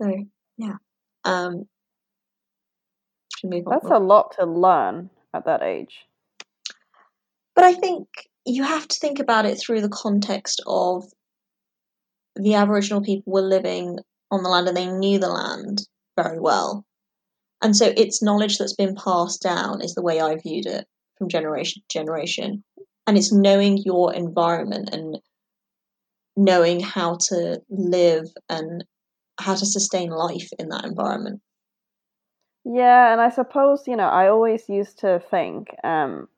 So 0.00 0.10
yeah, 0.56 0.76
um, 1.24 1.64
should 3.36 3.50
we 3.50 3.62
on. 3.62 3.70
That's 3.70 3.94
a 3.94 3.98
lot 3.98 4.36
to 4.38 4.46
learn 4.46 5.10
at 5.32 5.44
that 5.46 5.62
age. 5.62 6.06
But 7.54 7.64
I 7.64 7.74
think 7.74 8.08
you 8.44 8.62
have 8.62 8.86
to 8.88 8.98
think 9.00 9.18
about 9.18 9.46
it 9.46 9.56
through 9.56 9.80
the 9.80 9.88
context 9.88 10.62
of 10.66 11.04
the 12.36 12.54
Aboriginal 12.54 13.02
people 13.02 13.32
were 13.32 13.40
living 13.40 13.98
on 14.30 14.42
the 14.42 14.48
land 14.48 14.68
and 14.68 14.76
they 14.76 14.86
knew 14.86 15.18
the 15.18 15.28
land 15.28 15.82
very 16.16 16.40
well. 16.40 16.84
And 17.62 17.76
so 17.76 17.92
it's 17.96 18.22
knowledge 18.22 18.58
that's 18.58 18.74
been 18.74 18.94
passed 18.94 19.42
down, 19.42 19.80
is 19.80 19.94
the 19.94 20.02
way 20.02 20.20
I 20.20 20.36
viewed 20.36 20.66
it 20.66 20.86
from 21.16 21.28
generation 21.28 21.82
to 21.82 21.98
generation. 21.98 22.62
And 23.06 23.16
it's 23.16 23.32
knowing 23.32 23.78
your 23.78 24.12
environment 24.12 24.90
and 24.92 25.18
knowing 26.36 26.80
how 26.80 27.16
to 27.28 27.62
live 27.70 28.26
and 28.48 28.84
how 29.38 29.54
to 29.54 29.66
sustain 29.66 30.10
life 30.10 30.50
in 30.58 30.68
that 30.68 30.84
environment. 30.84 31.40
Yeah, 32.64 33.12
and 33.12 33.20
I 33.20 33.28
suppose, 33.28 33.86
you 33.86 33.96
know, 33.96 34.08
I 34.08 34.28
always 34.28 34.68
used 34.68 34.98
to 35.00 35.22
think, 35.30 35.68
um, 35.84 36.28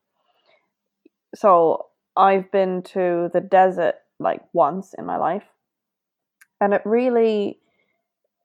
so 1.34 1.86
I've 2.16 2.50
been 2.50 2.82
to 2.94 3.30
the 3.32 3.40
desert 3.40 3.96
like 4.18 4.42
once 4.52 4.94
in 4.96 5.06
my 5.06 5.16
life, 5.16 5.44
and 6.60 6.72
it 6.74 6.82
really, 6.84 7.60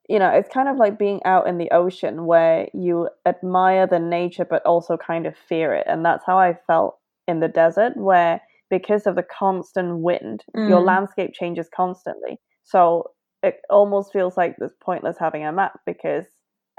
you 0.08 0.18
know, 0.18 0.30
it's 0.30 0.48
kind 0.52 0.68
of 0.68 0.76
like 0.76 0.98
being 0.98 1.22
out 1.24 1.46
in 1.48 1.58
the 1.58 1.70
ocean 1.70 2.26
where 2.26 2.68
you 2.74 3.08
admire 3.26 3.86
the 3.86 3.98
nature 3.98 4.44
but 4.44 4.64
also 4.66 4.96
kind 4.96 5.26
of 5.26 5.36
fear 5.36 5.74
it. 5.74 5.86
And 5.88 6.04
that's 6.04 6.24
how 6.26 6.38
I 6.38 6.58
felt 6.66 6.98
in 7.28 7.40
the 7.40 7.48
desert, 7.48 7.96
where 7.96 8.40
because 8.70 9.06
of 9.06 9.16
the 9.16 9.22
constant 9.24 9.98
wind, 9.98 10.44
your 10.66 10.80
Mm. 10.82 10.86
landscape 10.86 11.32
changes 11.34 11.68
constantly. 11.74 12.40
So 12.64 13.12
it 13.42 13.60
almost 13.70 14.12
feels 14.12 14.36
like 14.36 14.56
it's 14.60 14.74
pointless 14.82 15.18
having 15.18 15.44
a 15.44 15.52
map 15.52 15.80
because 15.86 16.26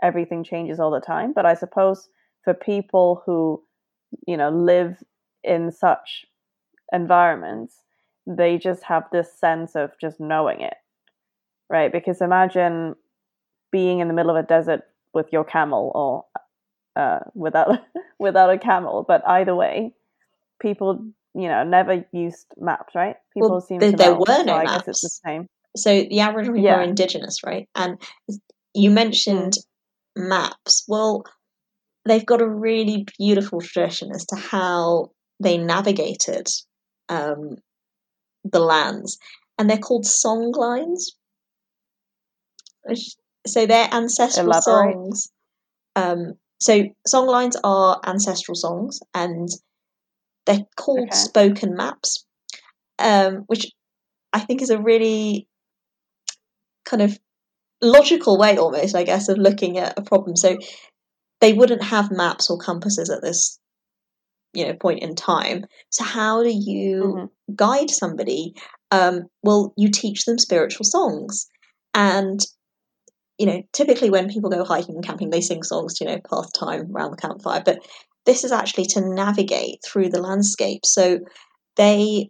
everything 0.01 0.43
changes 0.43 0.79
all 0.79 0.91
the 0.91 1.00
time. 1.01 1.33
But 1.33 1.45
I 1.45 1.53
suppose 1.55 2.09
for 2.43 2.53
people 2.53 3.21
who, 3.25 3.63
you 4.27 4.38
know, 4.38 4.50
live 4.50 5.01
in 5.43 5.71
such 5.71 6.25
environments, 6.92 7.75
they 8.28 8.58
just 8.58 8.84
have 8.84 9.04
this 9.12 9.32
sense 9.38 9.75
of 9.75 9.92
just 10.00 10.20
knowing 10.20 10.62
it, 10.62 10.75
right? 11.70 11.92
Because 11.92 12.22
imagine 12.22 12.96
being 13.72 14.00
in 14.00 14.08
the 14.08 14.13
middle 14.13 14.32
of 14.36 14.38
a 14.44 14.48
desert 14.48 14.82
with 15.13 15.28
your 15.32 15.44
camel 15.44 15.92
or 15.96 16.25
uh, 16.96 17.20
without 17.34 17.80
without 18.20 18.50
a 18.52 18.58
camel. 18.58 19.04
But 19.08 19.28
either 19.28 19.56
way, 19.56 19.94
people, 20.62 21.06
you 21.34 21.48
know, 21.48 21.63
never 21.63 22.06
used 22.12 22.48
maps, 22.58 22.94
right? 22.96 23.16
People 23.34 23.50
Well, 23.52 23.62
seem 23.62 23.80
there- 23.80 23.92
to 23.92 23.98
there 23.98 24.16
were 24.16 24.25
so 24.25 24.44
no 24.44 24.56
I 24.56 24.66
guess 24.66 24.88
it's 24.88 25.02
the 25.02 25.08
maps. 25.08 25.22
same. 25.25 25.48
So 25.75 25.90
the 26.04 26.20
Aboriginal 26.20 26.56
people 26.56 26.66
Yeah. 26.70 26.78
are 26.78 26.84
indigenous, 26.84 27.40
right? 27.46 27.68
And 27.75 28.00
you 28.75 28.92
mentioned 28.92 29.54
maps. 30.16 30.86
Well, 30.88 31.24
they've 32.06 32.25
got 32.25 32.42
a 32.42 32.48
really 32.50 33.06
beautiful 33.18 33.60
tradition 33.62 34.12
as 34.13 34.25
to 34.28 34.36
how 34.36 35.12
they 35.40 35.58
navigated 35.58 36.48
um, 37.13 37.58
the 38.43 38.60
lands, 38.60 39.17
and 39.58 39.70
they're 39.70 39.77
called 39.77 40.05
song 40.05 40.51
lines. 40.51 41.15
So 43.48 43.65
they're 43.65 43.89
ancestral 43.91 44.48
Elaborate. 44.48 44.93
songs. 44.96 45.29
Um, 45.96 46.34
so 46.60 46.84
song 47.08 47.27
lines 47.27 47.58
are 47.63 48.00
ancestral 48.05 48.55
songs, 48.55 49.00
and 49.13 49.50
they're 50.46 50.65
called 50.75 51.10
Okay. 51.10 51.17
spoken 51.17 51.75
maps, 51.75 52.25
um, 53.00 53.43
which 53.48 53.72
I 54.34 54.39
think 54.39 54.62
is 54.62 54.70
a 54.70 54.82
really 54.82 55.48
kind 56.86 57.01
of 57.01 57.17
logical 57.82 58.38
way, 58.38 58.58
almost, 58.58 58.96
I 58.96 59.03
guess, 59.03 59.29
of 59.29 59.38
looking 59.38 59.77
at 59.77 59.98
a 59.98 60.01
problem. 60.01 60.36
So 60.36 60.58
they 61.41 61.53
wouldn't 61.53 61.84
have 61.84 62.12
maps 62.12 62.50
or 62.50 62.58
compasses 62.58 63.10
at 63.10 63.22
this, 63.22 63.60
you 64.53 64.65
know, 64.65 64.74
point 64.74 65.01
in 65.01 65.15
time. 65.15 65.65
So 65.89 66.03
how 66.03 66.43
do 66.43 66.50
you 66.50 67.03
Mhm. 67.03 67.29
guide 67.55 67.89
somebody? 67.89 68.53
Um, 68.91 69.27
well, 69.43 69.74
you 69.77 69.89
teach 69.89 70.25
them 70.25 70.38
spiritual 70.38 70.86
songs, 70.86 71.48
and 71.93 72.39
you 73.38 73.45
know, 73.45 73.63
typically 73.74 74.10
when 74.10 74.29
people 74.29 74.50
go 74.50 74.63
hiking 74.63 74.95
and 74.95 75.03
camping, 75.03 75.29
they 75.29 75.41
sing 75.41 75.63
songs 75.63 75.95
to 75.95 76.05
you 76.05 76.12
know 76.12 76.22
pass 76.29 76.50
time 76.51 76.91
around 76.95 77.12
the 77.12 77.17
campfire. 77.17 77.62
But 77.65 77.79
this 78.25 78.43
is 78.43 78.51
actually 78.51 78.86
to 78.86 79.01
navigate 79.01 79.79
through 79.86 80.10
the 80.10 80.22
landscape. 80.22 80.86
So 80.86 81.19
they 81.75 82.29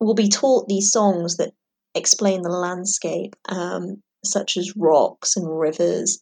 will 0.00 0.14
be 0.14 0.28
taught 0.28 0.68
these 0.68 0.90
songs 0.90 1.36
that 1.36 1.52
explain 1.94 2.42
the 2.42 2.50
landscape, 2.50 3.34
um, 3.48 4.02
such 4.24 4.56
as 4.56 4.76
rocks 4.76 5.36
and 5.36 5.58
rivers, 5.58 6.20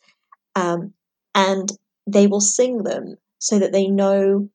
um, 0.54 0.92
and 1.34 1.70
they 2.06 2.26
will 2.26 2.40
sing 2.40 2.82
them 2.82 3.16
so 3.38 3.58
that 3.58 3.72
they 3.72 3.86
know 3.86 4.48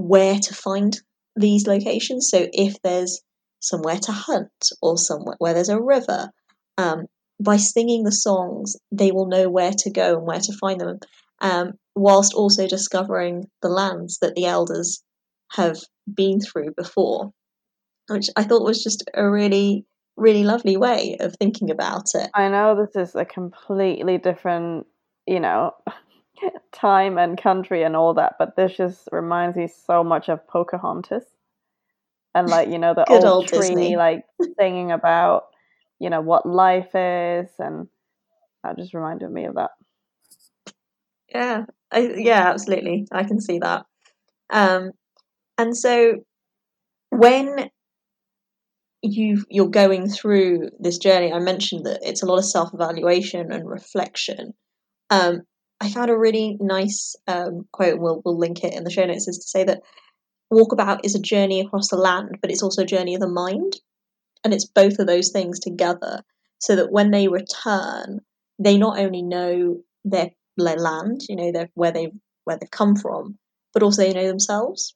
where 0.00 0.38
to 0.38 0.54
find 0.54 0.96
these 1.36 1.66
locations. 1.66 2.28
So 2.30 2.48
if 2.52 2.80
there's 2.82 3.20
somewhere 3.60 3.98
to 3.98 4.12
hunt 4.12 4.70
or 4.80 4.96
somewhere 4.96 5.36
where 5.38 5.54
there's 5.54 5.68
a 5.68 5.80
river, 5.80 6.30
um, 6.78 7.06
by 7.42 7.56
singing 7.56 8.04
the 8.04 8.12
songs, 8.12 8.76
they 8.92 9.12
will 9.12 9.26
know 9.26 9.48
where 9.48 9.72
to 9.72 9.90
go 9.90 10.18
and 10.18 10.26
where 10.26 10.40
to 10.40 10.56
find 10.58 10.80
them, 10.80 10.98
um, 11.40 11.72
whilst 11.94 12.34
also 12.34 12.66
discovering 12.66 13.48
the 13.62 13.68
lands 13.68 14.18
that 14.20 14.34
the 14.34 14.46
elders 14.46 15.02
have 15.52 15.78
been 16.12 16.40
through 16.40 16.72
before, 16.76 17.32
which 18.08 18.28
I 18.36 18.44
thought 18.44 18.64
was 18.64 18.82
just 18.82 19.04
a 19.14 19.28
really, 19.28 19.86
really 20.16 20.44
lovely 20.44 20.76
way 20.76 21.16
of 21.20 21.34
thinking 21.36 21.70
about 21.70 22.14
it. 22.14 22.30
I 22.34 22.48
know 22.48 22.76
this 22.76 23.08
is 23.08 23.14
a 23.14 23.24
completely 23.24 24.18
different, 24.18 24.86
you 25.26 25.40
know, 25.40 25.72
time 26.72 27.18
and 27.18 27.40
country 27.40 27.82
and 27.82 27.96
all 27.96 28.14
that, 28.14 28.34
but 28.38 28.56
this 28.56 28.76
just 28.76 29.08
reminds 29.12 29.56
me 29.56 29.68
so 29.68 30.04
much 30.04 30.28
of 30.28 30.46
Pocahontas. 30.46 31.24
And 32.34 32.48
like, 32.48 32.68
you 32.68 32.78
know, 32.78 32.94
the 32.94 33.08
old, 33.10 33.24
old 33.24 33.48
tree 33.48 33.60
Disney. 33.60 33.96
like 33.96 34.24
singing 34.58 34.92
about, 34.92 35.44
you 35.98 36.10
know, 36.10 36.20
what 36.20 36.46
life 36.46 36.94
is 36.94 37.48
and 37.58 37.88
that 38.62 38.76
just 38.76 38.94
reminded 38.94 39.30
me 39.30 39.44
of 39.46 39.54
that. 39.54 39.70
Yeah, 41.28 41.64
I, 41.90 42.14
yeah, 42.16 42.50
absolutely. 42.50 43.06
I 43.12 43.24
can 43.24 43.40
see 43.40 43.58
that. 43.60 43.86
Um, 44.50 44.92
and 45.58 45.76
so 45.76 46.24
when 47.10 47.70
you 49.02 49.44
you're 49.48 49.68
going 49.68 50.08
through 50.08 50.70
this 50.78 50.98
journey, 50.98 51.32
I 51.32 51.38
mentioned 51.38 51.86
that 51.86 52.00
it's 52.02 52.22
a 52.22 52.26
lot 52.26 52.38
of 52.38 52.44
self 52.44 52.74
evaluation 52.74 53.52
and 53.52 53.68
reflection. 53.68 54.54
Um, 55.08 55.42
I 55.80 55.90
found 55.90 56.10
a 56.10 56.18
really 56.18 56.56
nice 56.60 57.16
um, 57.26 57.66
quote, 57.72 57.94
and 57.94 58.02
we'll 58.02 58.22
we'll 58.24 58.38
link 58.38 58.64
it 58.64 58.74
in 58.74 58.84
the 58.84 58.90
show 58.90 59.04
notes, 59.06 59.28
is 59.28 59.38
to 59.38 59.48
say 59.48 59.64
that 59.64 59.82
walkabout 60.52 61.00
is 61.04 61.14
a 61.14 61.20
journey 61.20 61.60
across 61.60 61.88
the 61.88 61.96
land, 61.96 62.38
but 62.42 62.50
it's 62.50 62.62
also 62.62 62.82
a 62.82 62.86
journey 62.86 63.14
of 63.14 63.20
the 63.20 63.28
mind. 63.28 63.74
and 64.44 64.54
it's 64.54 64.64
both 64.64 64.98
of 64.98 65.06
those 65.06 65.30
things 65.30 65.58
together, 65.60 66.22
so 66.58 66.76
that 66.76 66.90
when 66.92 67.10
they 67.10 67.28
return, 67.28 68.20
they 68.58 68.78
not 68.78 68.98
only 68.98 69.22
know 69.22 69.80
their, 70.04 70.30
their 70.56 70.76
land, 70.76 71.22
you 71.28 71.36
know, 71.36 71.52
their, 71.52 71.68
where 71.74 71.92
they 71.92 72.10
where 72.44 72.56
they've 72.58 72.70
come 72.70 72.96
from, 72.96 73.38
but 73.72 73.82
also 73.82 74.02
they 74.02 74.12
know 74.12 74.26
themselves. 74.26 74.94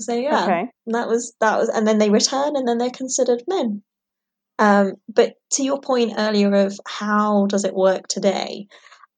So 0.00 0.14
yeah, 0.14 0.44
Okay. 0.44 0.70
that 0.86 1.08
was 1.08 1.34
that 1.40 1.58
was, 1.58 1.68
and 1.68 1.86
then 1.86 1.98
they 1.98 2.10
return, 2.10 2.56
and 2.56 2.66
then 2.66 2.78
they're 2.78 2.90
considered 2.90 3.42
men. 3.48 3.82
Um, 4.58 4.94
but 5.08 5.34
to 5.52 5.64
your 5.64 5.80
point 5.80 6.12
earlier 6.16 6.54
of 6.54 6.78
how 6.86 7.46
does 7.46 7.64
it 7.64 7.74
work 7.74 8.06
today, 8.08 8.66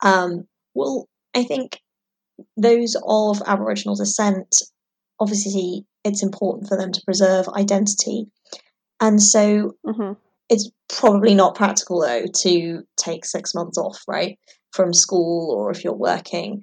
um, 0.03 0.47
well, 0.75 1.09
I 1.35 1.45
think 1.45 1.81
those 2.57 2.97
of 3.07 3.43
Aboriginal 3.47 3.97
descent, 3.97 4.57
obviously, 5.21 5.85
it's 6.05 6.23
important 6.23 6.69
for 6.69 6.77
them 6.77 6.93
to 6.93 7.03
preserve 7.05 7.49
identity, 7.49 8.27
and 9.01 9.23
so 9.23 9.77
hmm 9.85 10.13
it's 10.51 10.71
probably 10.89 11.35
not 11.35 11.55
practical 11.55 12.03
though 12.03 12.27
to 12.27 12.83
take 12.97 13.25
six 13.25 13.55
months 13.55 13.79
off, 13.79 14.03
right, 14.07 14.39
from 14.73 14.93
school 14.93 15.51
or 15.57 15.71
if 15.71 15.83
you're 15.83 15.95
working 15.95 16.63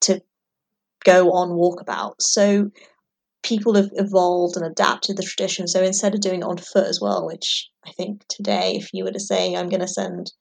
to 0.00 0.22
go 1.04 1.32
on 1.32 1.50
walkabout. 1.50 2.14
So 2.20 2.70
people 3.42 3.74
have 3.74 3.90
evolved 3.94 4.56
and 4.56 4.66
adapted 4.66 5.16
the 5.16 5.22
tradition. 5.22 5.66
So 5.68 5.82
instead 5.82 6.14
of 6.14 6.20
doing 6.20 6.40
it 6.40 6.46
on 6.46 6.58
foot 6.58 6.86
as 6.86 7.00
well, 7.00 7.26
which 7.26 7.68
I 7.86 7.92
think 7.92 8.26
today, 8.28 8.72
if 8.76 8.90
you 8.92 9.04
were 9.04 9.12
to 9.12 9.20
say, 9.20 9.54
I'm 9.54 9.68
going 9.68 9.80
to 9.80 9.88
send 9.88 10.32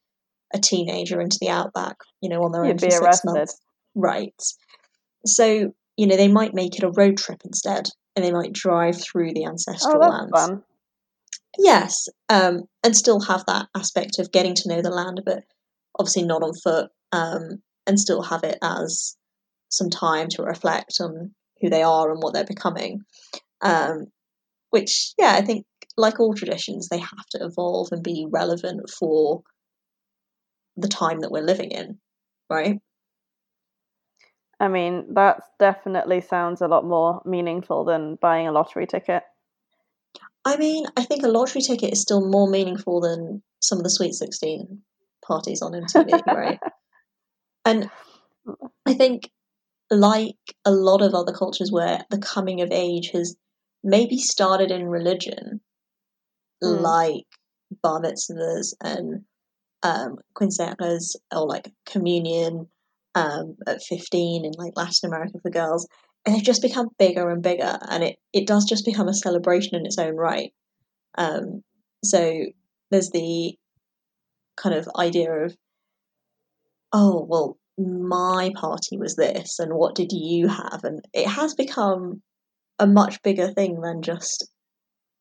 a 0.53 0.59
teenager 0.59 1.21
into 1.21 1.37
the 1.39 1.49
outback, 1.49 1.97
you 2.21 2.29
know, 2.29 2.43
on 2.43 2.51
their 2.51 2.63
own 2.63 2.69
You'd 2.69 2.79
for 2.79 2.85
be 2.85 2.91
six 2.91 3.03
arrested. 3.03 3.31
months, 3.31 3.59
right? 3.95 4.33
So 5.25 5.73
you 5.97 6.05
know, 6.05 6.15
they 6.15 6.27
might 6.27 6.53
make 6.53 6.77
it 6.77 6.83
a 6.83 6.91
road 6.91 7.17
trip 7.17 7.41
instead, 7.43 7.89
and 8.15 8.23
they 8.23 8.31
might 8.31 8.53
drive 8.53 9.01
through 9.01 9.33
the 9.33 9.45
ancestral 9.45 10.03
Oh, 10.03 10.09
lands. 10.09 10.31
fun. 10.31 10.63
Yes, 11.57 12.07
um, 12.29 12.67
and 12.83 12.95
still 12.95 13.19
have 13.21 13.43
that 13.47 13.67
aspect 13.75 14.19
of 14.19 14.31
getting 14.31 14.53
to 14.55 14.69
know 14.69 14.81
the 14.81 14.91
land, 14.91 15.23
but 15.25 15.43
obviously 15.99 16.23
not 16.23 16.43
on 16.43 16.53
foot, 16.53 16.91
um, 17.11 17.63
and 17.87 17.99
still 17.99 18.21
have 18.21 18.43
it 18.43 18.59
as 18.61 19.17
some 19.69 19.89
time 19.89 20.27
to 20.29 20.43
reflect 20.43 20.97
on 21.01 21.33
who 21.61 21.69
they 21.69 21.83
are 21.83 22.11
and 22.11 22.21
what 22.21 22.33
they're 22.33 22.45
becoming. 22.45 23.01
Um, 23.61 24.07
which, 24.69 25.13
yeah, 25.17 25.33
I 25.33 25.41
think, 25.41 25.65
like 25.95 26.19
all 26.19 26.33
traditions, 26.33 26.89
they 26.89 26.99
have 26.99 27.25
to 27.31 27.39
evolve 27.43 27.89
and 27.91 28.03
be 28.03 28.27
relevant 28.29 28.89
for 28.89 29.41
the 30.75 30.87
time 30.87 31.21
that 31.21 31.31
we're 31.31 31.41
living 31.41 31.71
in, 31.71 31.97
right? 32.49 32.79
I 34.59 34.67
mean, 34.67 35.13
that 35.13 35.41
definitely 35.59 36.21
sounds 36.21 36.61
a 36.61 36.67
lot 36.67 36.85
more 36.85 37.21
meaningful 37.25 37.85
than 37.85 38.17
buying 38.21 38.47
a 38.47 38.51
lottery 38.51 38.87
ticket. 38.87 39.23
I 40.45 40.57
mean, 40.57 40.85
I 40.95 41.03
think 41.03 41.23
a 41.23 41.27
lottery 41.27 41.61
ticket 41.61 41.93
is 41.93 42.01
still 42.01 42.27
more 42.27 42.49
meaningful 42.49 43.01
than 43.01 43.43
some 43.59 43.79
of 43.79 43.83
the 43.83 43.89
Sweet 43.89 44.13
16 44.13 44.81
parties 45.25 45.61
on 45.61 45.73
MTV, 45.73 46.25
right? 46.27 46.59
And 47.65 47.89
I 48.85 48.93
think, 48.93 49.29
like 49.89 50.35
a 50.65 50.71
lot 50.71 51.01
of 51.01 51.13
other 51.13 51.33
cultures 51.33 51.71
where 51.71 52.05
the 52.09 52.19
coming 52.19 52.61
of 52.61 52.71
age 52.71 53.11
has 53.11 53.35
maybe 53.83 54.17
started 54.17 54.71
in 54.71 54.85
religion, 54.87 55.61
Mm. 56.63 56.81
like 56.81 57.25
bar 57.83 58.01
mitzvahs 58.01 58.73
and 58.81 59.23
um, 59.83 60.17
quinceañeras 60.35 61.15
or 61.31 61.47
like 61.47 61.71
communion 61.85 62.67
um, 63.15 63.55
at 63.67 63.83
15 63.83 64.45
in 64.45 64.51
like 64.57 64.73
Latin 64.75 65.07
America 65.07 65.37
for 65.41 65.51
girls. 65.51 65.87
And 66.25 66.35
they've 66.35 66.43
just 66.43 66.61
become 66.61 66.89
bigger 66.99 67.29
and 67.29 67.41
bigger, 67.41 67.77
and 67.89 68.03
it, 68.03 68.17
it 68.33 68.47
does 68.47 68.65
just 68.65 68.85
become 68.85 69.07
a 69.07 69.13
celebration 69.13 69.75
in 69.75 69.85
its 69.85 69.97
own 69.97 70.15
right. 70.15 70.51
Um, 71.17 71.63
so 72.03 72.45
there's 72.91 73.11
the 73.11 73.57
kind 74.57 74.75
of 74.75 74.89
idea 74.97 75.31
of, 75.31 75.55
oh, 76.91 77.25
well, 77.29 77.57
my 77.77 78.51
party 78.55 78.97
was 78.97 79.15
this, 79.15 79.59
and 79.59 79.73
what 79.73 79.95
did 79.95 80.11
you 80.11 80.47
have? 80.47 80.83
And 80.83 81.01
it 81.13 81.27
has 81.27 81.53
become 81.53 82.21
a 82.79 82.87
much 82.87 83.21
bigger 83.21 83.51
thing 83.51 83.81
than 83.81 84.01
just 84.01 84.49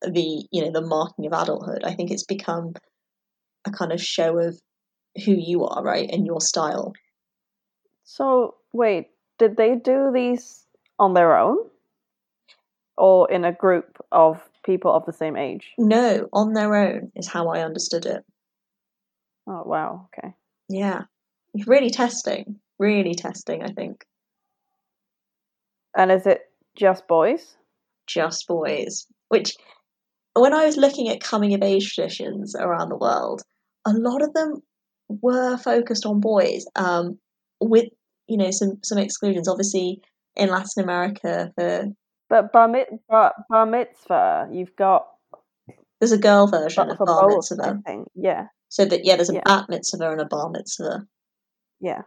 the, 0.01 0.47
you 0.51 0.63
know, 0.63 0.71
the 0.71 0.85
marking 0.85 1.25
of 1.25 1.33
adulthood. 1.33 1.83
I 1.83 1.93
think 1.93 2.11
it's 2.11 2.25
become 2.25 2.73
a 3.65 3.71
kind 3.71 3.91
of 3.91 4.01
show 4.01 4.37
of 4.39 4.59
who 5.25 5.33
you 5.33 5.65
are, 5.65 5.83
right, 5.83 6.09
and 6.11 6.25
your 6.25 6.41
style. 6.41 6.93
So, 8.03 8.55
wait, 8.73 9.09
did 9.37 9.57
they 9.57 9.75
do 9.75 10.11
these 10.13 10.65
on 10.99 11.13
their 11.13 11.37
own? 11.37 11.57
Or 12.97 13.29
in 13.29 13.45
a 13.45 13.51
group 13.51 14.03
of 14.11 14.41
people 14.65 14.91
of 14.91 15.05
the 15.05 15.13
same 15.13 15.35
age? 15.35 15.73
No, 15.77 16.27
on 16.33 16.53
their 16.53 16.73
own 16.75 17.11
is 17.15 17.27
how 17.27 17.49
I 17.49 17.61
understood 17.61 18.07
it. 18.07 18.23
Oh, 19.47 19.63
wow, 19.65 20.07
okay. 20.17 20.33
Yeah. 20.67 21.03
Really 21.65 21.89
testing. 21.89 22.59
Really 22.79 23.15
testing, 23.15 23.63
I 23.63 23.69
think. 23.69 24.05
And 25.95 26.11
is 26.11 26.25
it 26.27 26.41
just 26.75 27.07
boys? 27.07 27.55
Just 28.05 28.47
boys. 28.47 29.07
Which, 29.29 29.55
when 30.35 30.53
I 30.53 30.65
was 30.65 30.77
looking 30.77 31.09
at 31.09 31.21
coming 31.21 31.53
of 31.53 31.63
age 31.63 31.93
traditions 31.93 32.55
around 32.55 32.89
the 32.89 32.97
world, 32.97 33.41
a 33.85 33.93
lot 33.93 34.21
of 34.21 34.33
them 34.33 34.61
were 35.09 35.57
focused 35.57 36.05
on 36.05 36.19
boys, 36.19 36.65
um, 36.75 37.17
with, 37.59 37.85
you 38.27 38.37
know, 38.37 38.51
some, 38.51 38.77
some 38.83 38.97
exclusions. 38.97 39.47
Obviously, 39.47 40.01
in 40.35 40.49
Latin 40.49 40.83
America, 40.83 41.51
the, 41.57 41.95
But 42.29 42.51
bar, 42.51 42.67
mit- 42.67 43.07
bar, 43.09 43.33
bar 43.49 43.65
mitzvah, 43.65 44.49
you've 44.51 44.75
got 44.75 45.07
there's 45.99 46.11
a 46.11 46.17
girl 46.17 46.45
version 46.47 46.91
of 46.91 46.97
for 46.97 47.05
bar 47.07 47.27
mitzvah. 47.27 47.81
Yeah, 48.13 48.47
So 48.69 48.85
that, 48.85 49.03
yeah, 49.03 49.15
there's 49.15 49.31
a 49.31 49.35
Yeah. 49.35 49.41
bat 49.45 49.67
mitzvah 49.67 50.11
and 50.11 50.21
a 50.21 50.25
bar 50.25 50.49
mitzvah. 50.51 51.07
Yeah. 51.79 52.01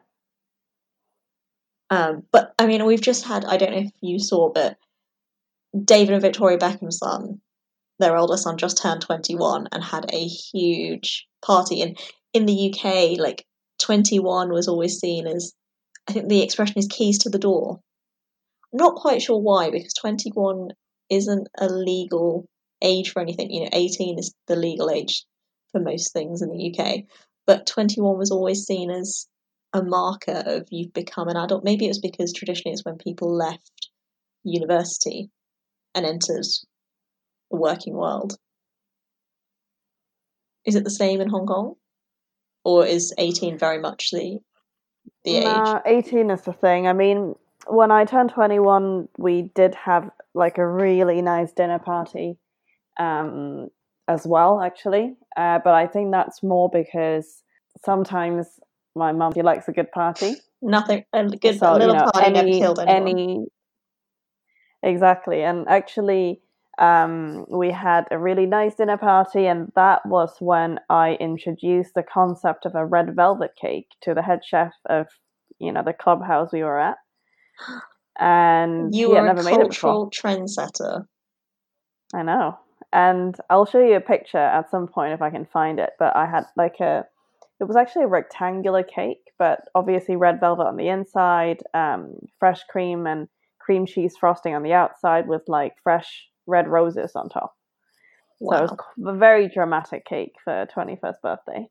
Um, 1.91 2.23
but 2.31 2.55
I 2.59 2.67
mean, 2.67 2.85
we've 2.87 3.01
just 3.01 3.25
had, 3.25 3.45
I 3.45 3.57
don't 3.57 3.73
know 3.73 3.79
if 3.79 3.93
you 4.01 4.19
saw, 4.19 4.53
but 4.53 4.77
David 5.85 6.13
and 6.13 6.23
Victoria 6.23 6.59
Beckham's 6.59 6.99
son, 6.99 7.41
their 7.99 8.17
older 8.17 8.37
son, 8.37 8.59
just 8.59 8.81
turned 8.81 9.03
21 9.03 9.69
and 9.73 9.83
had 9.83 10.13
a 10.13 10.25
huge 10.25 11.27
party. 11.45 11.83
And 11.83 11.99
in 12.33 12.47
the 12.47 12.73
UK, 12.73 13.19
like 13.19 13.45
21 13.81 14.53
was 14.53 14.69
always 14.69 14.99
seen 14.99 15.27
as, 15.27 15.53
I 16.09 16.13
think 16.13 16.29
the 16.29 16.43
expression 16.43 16.79
is 16.79 16.89
keys 16.89 17.19
to 17.19 17.31
the 17.31 17.39
door. 17.39 17.81
Not 18.73 18.95
quite 18.95 19.21
sure 19.21 19.41
why, 19.41 19.71
because 19.71 19.93
21 19.95 20.69
isn't 21.11 21.49
a 21.59 21.69
legal 21.69 22.49
age 22.83 23.11
for 23.11 23.21
anything. 23.21 23.51
You 23.51 23.63
know, 23.63 23.71
18 23.73 24.19
is 24.19 24.33
the 24.47 24.57
legal 24.57 24.91
age 24.91 25.25
for 25.73 25.81
most 25.81 26.13
things 26.13 26.41
in 26.41 26.51
the 26.51 26.73
UK. 26.73 27.01
But 27.47 27.67
21 27.67 28.17
was 28.17 28.31
always 28.31 28.65
seen 28.65 28.91
as 28.91 29.27
a 29.73 29.83
marker 29.83 30.43
of 30.45 30.69
you've 30.71 30.93
become 30.93 31.29
an 31.29 31.37
adult. 31.37 31.65
Maybe 31.65 31.87
it 31.87 31.89
was 31.89 32.01
because 32.01 32.33
traditionally 32.33 32.73
it's 32.73 32.85
when 32.85 32.99
people 32.99 33.35
left 33.35 33.91
university 34.43 35.31
and 35.95 36.05
entered 36.05 36.47
the 37.51 37.57
working 37.57 37.95
world. 37.95 38.37
Is 40.67 40.75
it 40.75 40.85
the 40.85 40.91
same 40.91 41.21
in 41.21 41.29
Hong 41.29 41.47
Kong? 41.47 41.75
Or 42.65 42.85
is 42.85 43.15
18 43.17 43.59
very 43.59 43.79
much 43.79 44.11
the 44.13 44.39
the 45.25 45.37
age? 45.37 45.45
Nah, 45.45 45.81
18 45.87 46.31
is 46.31 46.43
the 46.43 46.53
thing. 46.53 46.87
I 46.87 46.93
mean, 46.93 47.35
when 47.67 47.91
I 47.91 48.05
turned 48.05 48.31
21, 48.31 49.09
we 49.19 49.51
did 49.55 49.75
have 49.75 50.11
like 50.35 50.59
a 50.59 50.67
really 50.67 51.23
nice 51.23 51.53
dinner 51.53 51.79
party 51.79 52.37
um, 52.99 53.69
as 54.09 54.27
well, 54.27 54.61
actually. 54.61 55.17
Uh, 55.37 55.59
but 55.63 55.75
I 55.75 55.87
think 55.87 56.13
that's 56.13 56.43
more 56.43 56.69
because 56.71 57.43
sometimes 57.85 58.59
my 58.95 59.13
mum 59.13 59.33
she 59.35 59.43
likes 59.43 59.69
a 59.69 59.73
good 59.73 59.91
party. 59.93 60.35
Nothing 60.63 61.05
a 61.13 61.25
good 61.29 61.59
so 61.59 61.73
a 61.73 61.79
little 61.79 61.95
you 61.95 62.01
know, 62.01 62.11
party 62.13 62.31
never 62.31 62.49
any 62.49 62.59
killed 62.59 62.79
anyone. 62.81 63.09
any 63.09 63.47
exactly. 64.83 65.43
And 65.43 65.67
actually, 65.69 66.41
um, 66.79 67.47
we 67.49 67.71
had 67.71 68.07
a 68.11 68.19
really 68.19 68.47
nice 68.47 68.75
dinner 68.75 68.97
party, 68.97 69.47
and 69.47 69.71
that 69.77 70.05
was 70.07 70.35
when 70.39 70.81
I 70.89 71.15
introduced 71.15 71.95
the 71.95 72.03
concept 72.03 72.67
of 72.67 72.75
a 72.75 72.85
red 72.85 73.15
velvet 73.15 73.53
cake 73.61 73.89
to 74.03 74.15
the 74.15 74.23
head 74.23 74.41
chef 74.45 74.73
of 74.89 75.07
you 75.59 75.73
know 75.73 75.83
the 75.85 75.93
clubhouse 75.93 76.53
we 76.53 76.63
were 76.63 76.79
at. 76.79 76.97
And 78.19 78.95
you 78.95 79.15
had 79.15 79.23
were 79.23 79.29
a 79.29 79.35
never 79.35 79.49
it 79.49 79.55
cultural 79.55 80.11
trendsetter. 80.11 81.07
I 82.15 82.23
know. 82.23 82.59
And 82.93 83.37
I'll 83.49 83.67
show 83.67 83.81
you 83.81 83.95
a 83.95 84.01
picture 84.01 84.39
at 84.39 84.71
some 84.71 84.89
point 84.89 85.13
if 85.13 85.23
I 85.23 85.31
can 85.31 85.47
find 85.47 85.79
it. 85.79 85.91
But 85.99 86.17
I 86.17 86.27
had 86.27 86.45
like 86.57 86.81
a, 86.81 87.05
it 87.61 87.69
was 87.69 87.77
actually 87.77 88.05
a 88.05 88.09
rectangular 88.09 88.83
cake, 88.83 89.33
but 89.39 89.61
obviously 89.75 90.17
red 90.17 90.41
velvet 90.41 90.67
on 90.67 90.77
the 90.77 90.89
inside, 90.89 91.63
um, 91.75 92.15
fresh 92.39 92.63
cream 92.71 93.07
and 93.07 93.29
cream 93.59 93.87
cheese 93.87 94.17
frosting 94.19 94.55
on 94.55 94.63
the 94.63 94.73
outside 94.73 95.29
with 95.29 95.43
like 95.47 95.75
fresh 95.83 96.27
red 96.47 96.67
roses 96.67 97.13
on 97.15 97.29
top. 97.29 97.55
So 98.43 98.57
it 98.57 98.71
was 98.71 99.15
a 99.15 99.19
very 99.19 99.49
dramatic 99.49 100.07
cake 100.07 100.33
for 100.43 100.67
21st 100.75 101.21
birthday. 101.23 101.67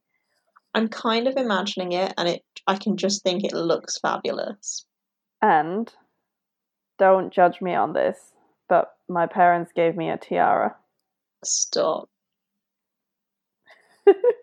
I'm 0.76 0.88
kind 0.88 1.28
of 1.28 1.36
imagining 1.36 1.94
it 1.94 2.14
and 2.16 2.30
it 2.30 2.44
I 2.68 2.78
can 2.78 2.96
just 2.96 3.24
think 3.24 3.44
it 3.44 3.54
looks 3.54 3.98
fabulous. 3.98 4.86
And 5.42 5.92
don't 7.00 7.34
judge 7.34 7.60
me 7.62 7.74
on 7.74 7.94
this, 7.94 8.18
but 8.68 8.92
my 9.08 9.26
parents 9.26 9.72
gave 9.76 9.96
me 9.96 10.12
a 10.12 10.18
tiara. 10.18 10.76
Stop. 11.44 12.10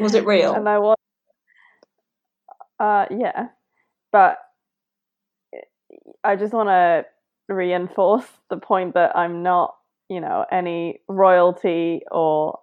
Was 0.00 0.14
it 0.14 0.26
real? 0.26 0.54
and 0.54 0.68
I 0.68 0.78
was, 0.78 0.96
uh, 2.78 3.06
yeah, 3.10 3.48
but 4.12 4.38
I 6.22 6.36
just 6.36 6.52
want 6.52 6.68
to 6.68 7.04
reinforce 7.52 8.26
the 8.50 8.56
point 8.58 8.94
that 8.94 9.16
I'm 9.16 9.42
not, 9.42 9.74
you 10.08 10.20
know, 10.20 10.44
any 10.50 11.00
royalty 11.08 12.02
or 12.10 12.58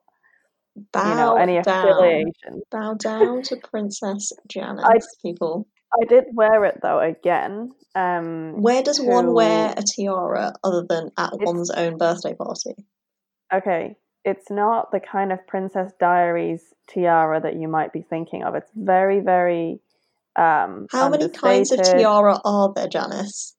Bow 0.92 1.10
you 1.10 1.16
know 1.16 1.36
any 1.36 1.62
down. 1.62 1.88
affiliation. 1.88 2.62
Bow 2.72 2.96
down 2.96 3.42
to 3.44 3.58
Princess 3.58 4.32
Janice, 4.48 4.84
I- 4.86 5.00
people. 5.22 5.68
I 6.02 6.06
did 6.06 6.24
wear 6.34 6.66
it 6.66 6.80
though 6.82 7.00
again. 7.00 7.72
Um, 7.94 8.60
Where 8.64 8.82
does 8.82 9.00
one 9.00 9.34
wear 9.34 9.72
a 9.78 9.84
tiara 9.84 10.54
other 10.64 10.84
than 10.90 11.12
at 11.16 11.34
It's- 11.34 11.46
one's 11.46 11.70
own 11.70 12.00
birthday 12.00 12.34
party? 12.34 12.74
Okay, 13.54 13.96
it's 14.26 14.50
not 14.50 14.92
the 14.92 15.00
kind 15.00 15.32
of 15.32 15.46
Princess 15.48 15.92
Diaries 16.00 16.74
tiara 16.90 17.42
that 17.42 17.56
you 17.56 17.68
might 17.68 17.92
be 17.92 18.02
thinking 18.02 18.44
of. 18.44 18.56
It's 18.56 18.72
very, 18.76 19.20
very 19.20 19.80
um 20.36 20.88
How 20.92 21.10
many 21.10 21.30
kinds 21.30 21.72
of 21.72 21.82
tiara 21.82 22.40
are 22.44 22.74
there, 22.76 22.88
Janice? 22.88 23.56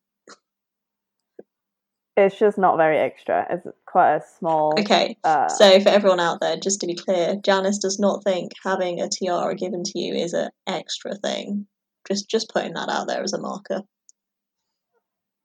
It's 2.17 2.39
just 2.39 2.59
not 2.59 2.77
very 2.77 2.99
extra. 2.99 3.45
It's 3.51 3.67
quite 3.87 4.17
a 4.17 4.23
small. 4.39 4.75
Okay, 4.79 5.17
Uh, 5.25 5.49
so 5.49 5.81
for 5.81 5.89
everyone 5.89 6.21
out 6.21 6.41
there, 6.41 6.57
just 6.57 6.81
to 6.81 6.87
be 6.87 6.95
clear, 6.95 7.35
Janice 7.45 7.79
does 7.79 7.99
not 7.99 8.23
think 8.23 8.53
having 8.63 9.01
a 9.01 9.09
tiara 9.09 9.57
given 9.57 9.83
to 9.83 9.99
you 9.99 10.15
is 10.15 10.33
an 10.33 10.51
extra 10.67 11.17
thing. 11.17 11.67
Just 12.07 12.29
just 12.29 12.51
putting 12.51 12.75
that 12.75 12.89
out 12.89 13.09
there 13.09 13.23
as 13.23 13.33
a 13.33 13.41
marker. 13.41 13.83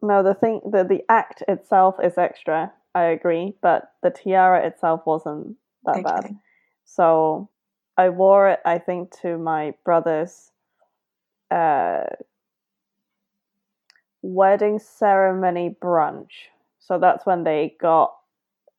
no, 0.01 0.21
the 0.23 0.35
thing, 0.35 0.61
the 0.63 0.83
the 0.83 1.01
act 1.09 1.43
itself 1.47 1.95
is 2.03 2.17
extra. 2.17 2.71
I 2.95 3.05
agree, 3.05 3.53
but 3.61 3.91
the 4.01 4.09
tiara 4.09 4.65
itself 4.65 5.01
wasn't 5.05 5.57
that 5.85 6.03
bad. 6.03 6.35
So 6.85 7.49
I 7.97 8.09
wore 8.09 8.49
it, 8.49 8.59
I 8.65 8.79
think, 8.79 9.11
to 9.21 9.37
my 9.37 9.73
brother's 9.85 10.51
uh, 11.51 12.03
wedding 14.21 14.79
ceremony 14.79 15.75
brunch. 15.81 16.49
So 16.79 16.97
that's 16.99 17.25
when 17.25 17.43
they 17.43 17.75
got 17.79 18.13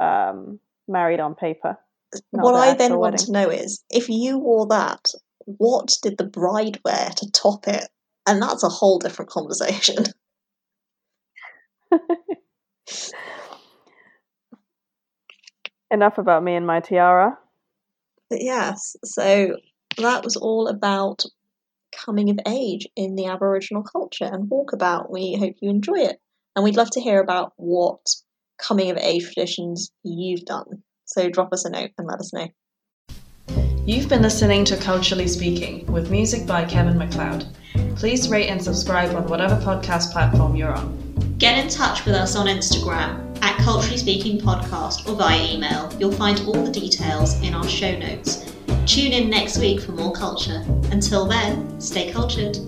um, 0.00 0.58
married 0.88 1.20
on 1.20 1.34
paper. 1.34 1.78
what 2.32 2.54
I 2.54 2.74
then 2.74 2.96
want 2.96 3.14
wedding. 3.14 3.26
to 3.26 3.32
know 3.32 3.50
is 3.50 3.84
if 3.90 4.08
you 4.08 4.38
wore 4.38 4.66
that, 4.68 5.12
what 5.44 5.96
did 6.02 6.18
the 6.18 6.24
bride 6.24 6.80
wear 6.84 7.10
to 7.16 7.30
top 7.30 7.68
it? 7.68 7.88
And 8.26 8.42
that's 8.42 8.62
a 8.62 8.68
whole 8.68 8.98
different 8.98 9.30
conversation. 9.30 10.04
Enough 15.90 16.18
about 16.18 16.44
me 16.44 16.54
and 16.54 16.66
my 16.66 16.80
tiara. 16.80 17.36
But 18.28 18.42
yes, 18.42 18.96
so 19.04 19.56
that 19.98 20.24
was 20.24 20.36
all 20.36 20.68
about 20.68 21.24
coming 21.92 22.30
of 22.30 22.38
age 22.46 22.86
in 22.96 23.16
the 23.16 23.26
Aboriginal 23.26 23.82
culture 23.82 24.24
and 24.24 24.48
walkabout. 24.48 25.10
We 25.10 25.36
hope 25.36 25.56
you 25.60 25.70
enjoy 25.70 25.98
it. 25.98 26.20
And 26.54 26.64
we'd 26.64 26.76
love 26.76 26.90
to 26.90 27.00
hear 27.00 27.20
about 27.20 27.52
what 27.56 28.00
coming 28.58 28.90
of 28.90 28.98
age 28.98 29.24
traditions 29.24 29.90
you've 30.04 30.44
done. 30.44 30.82
So 31.06 31.28
drop 31.28 31.52
us 31.52 31.64
a 31.64 31.70
note 31.70 31.90
and 31.98 32.06
let 32.06 32.20
us 32.20 32.32
know. 32.32 32.48
You've 33.84 34.08
been 34.08 34.22
listening 34.22 34.64
to 34.66 34.76
Culturally 34.76 35.26
Speaking 35.26 35.86
with 35.86 36.10
music 36.10 36.46
by 36.46 36.64
Kevin 36.64 36.98
MacLeod. 36.98 37.46
Please 37.96 38.28
rate 38.28 38.48
and 38.48 38.62
subscribe 38.62 39.14
on 39.16 39.26
whatever 39.26 39.56
podcast 39.56 40.12
platform 40.12 40.54
you're 40.54 40.72
on. 40.72 41.36
Get 41.38 41.58
in 41.58 41.68
touch 41.68 42.04
with 42.04 42.14
us 42.14 42.36
on 42.36 42.46
Instagram 42.46 43.29
at 43.42 43.56
Culturally 43.58 43.96
Speaking 43.96 44.38
Podcast 44.38 45.08
or 45.08 45.14
via 45.14 45.54
email. 45.54 45.92
You'll 45.98 46.12
find 46.12 46.40
all 46.46 46.64
the 46.64 46.70
details 46.70 47.40
in 47.42 47.54
our 47.54 47.66
show 47.68 47.96
notes. 47.96 48.52
Tune 48.86 49.12
in 49.12 49.30
next 49.30 49.58
week 49.58 49.80
for 49.80 49.92
more 49.92 50.12
culture. 50.12 50.64
Until 50.90 51.26
then, 51.26 51.80
stay 51.80 52.10
cultured. 52.10 52.58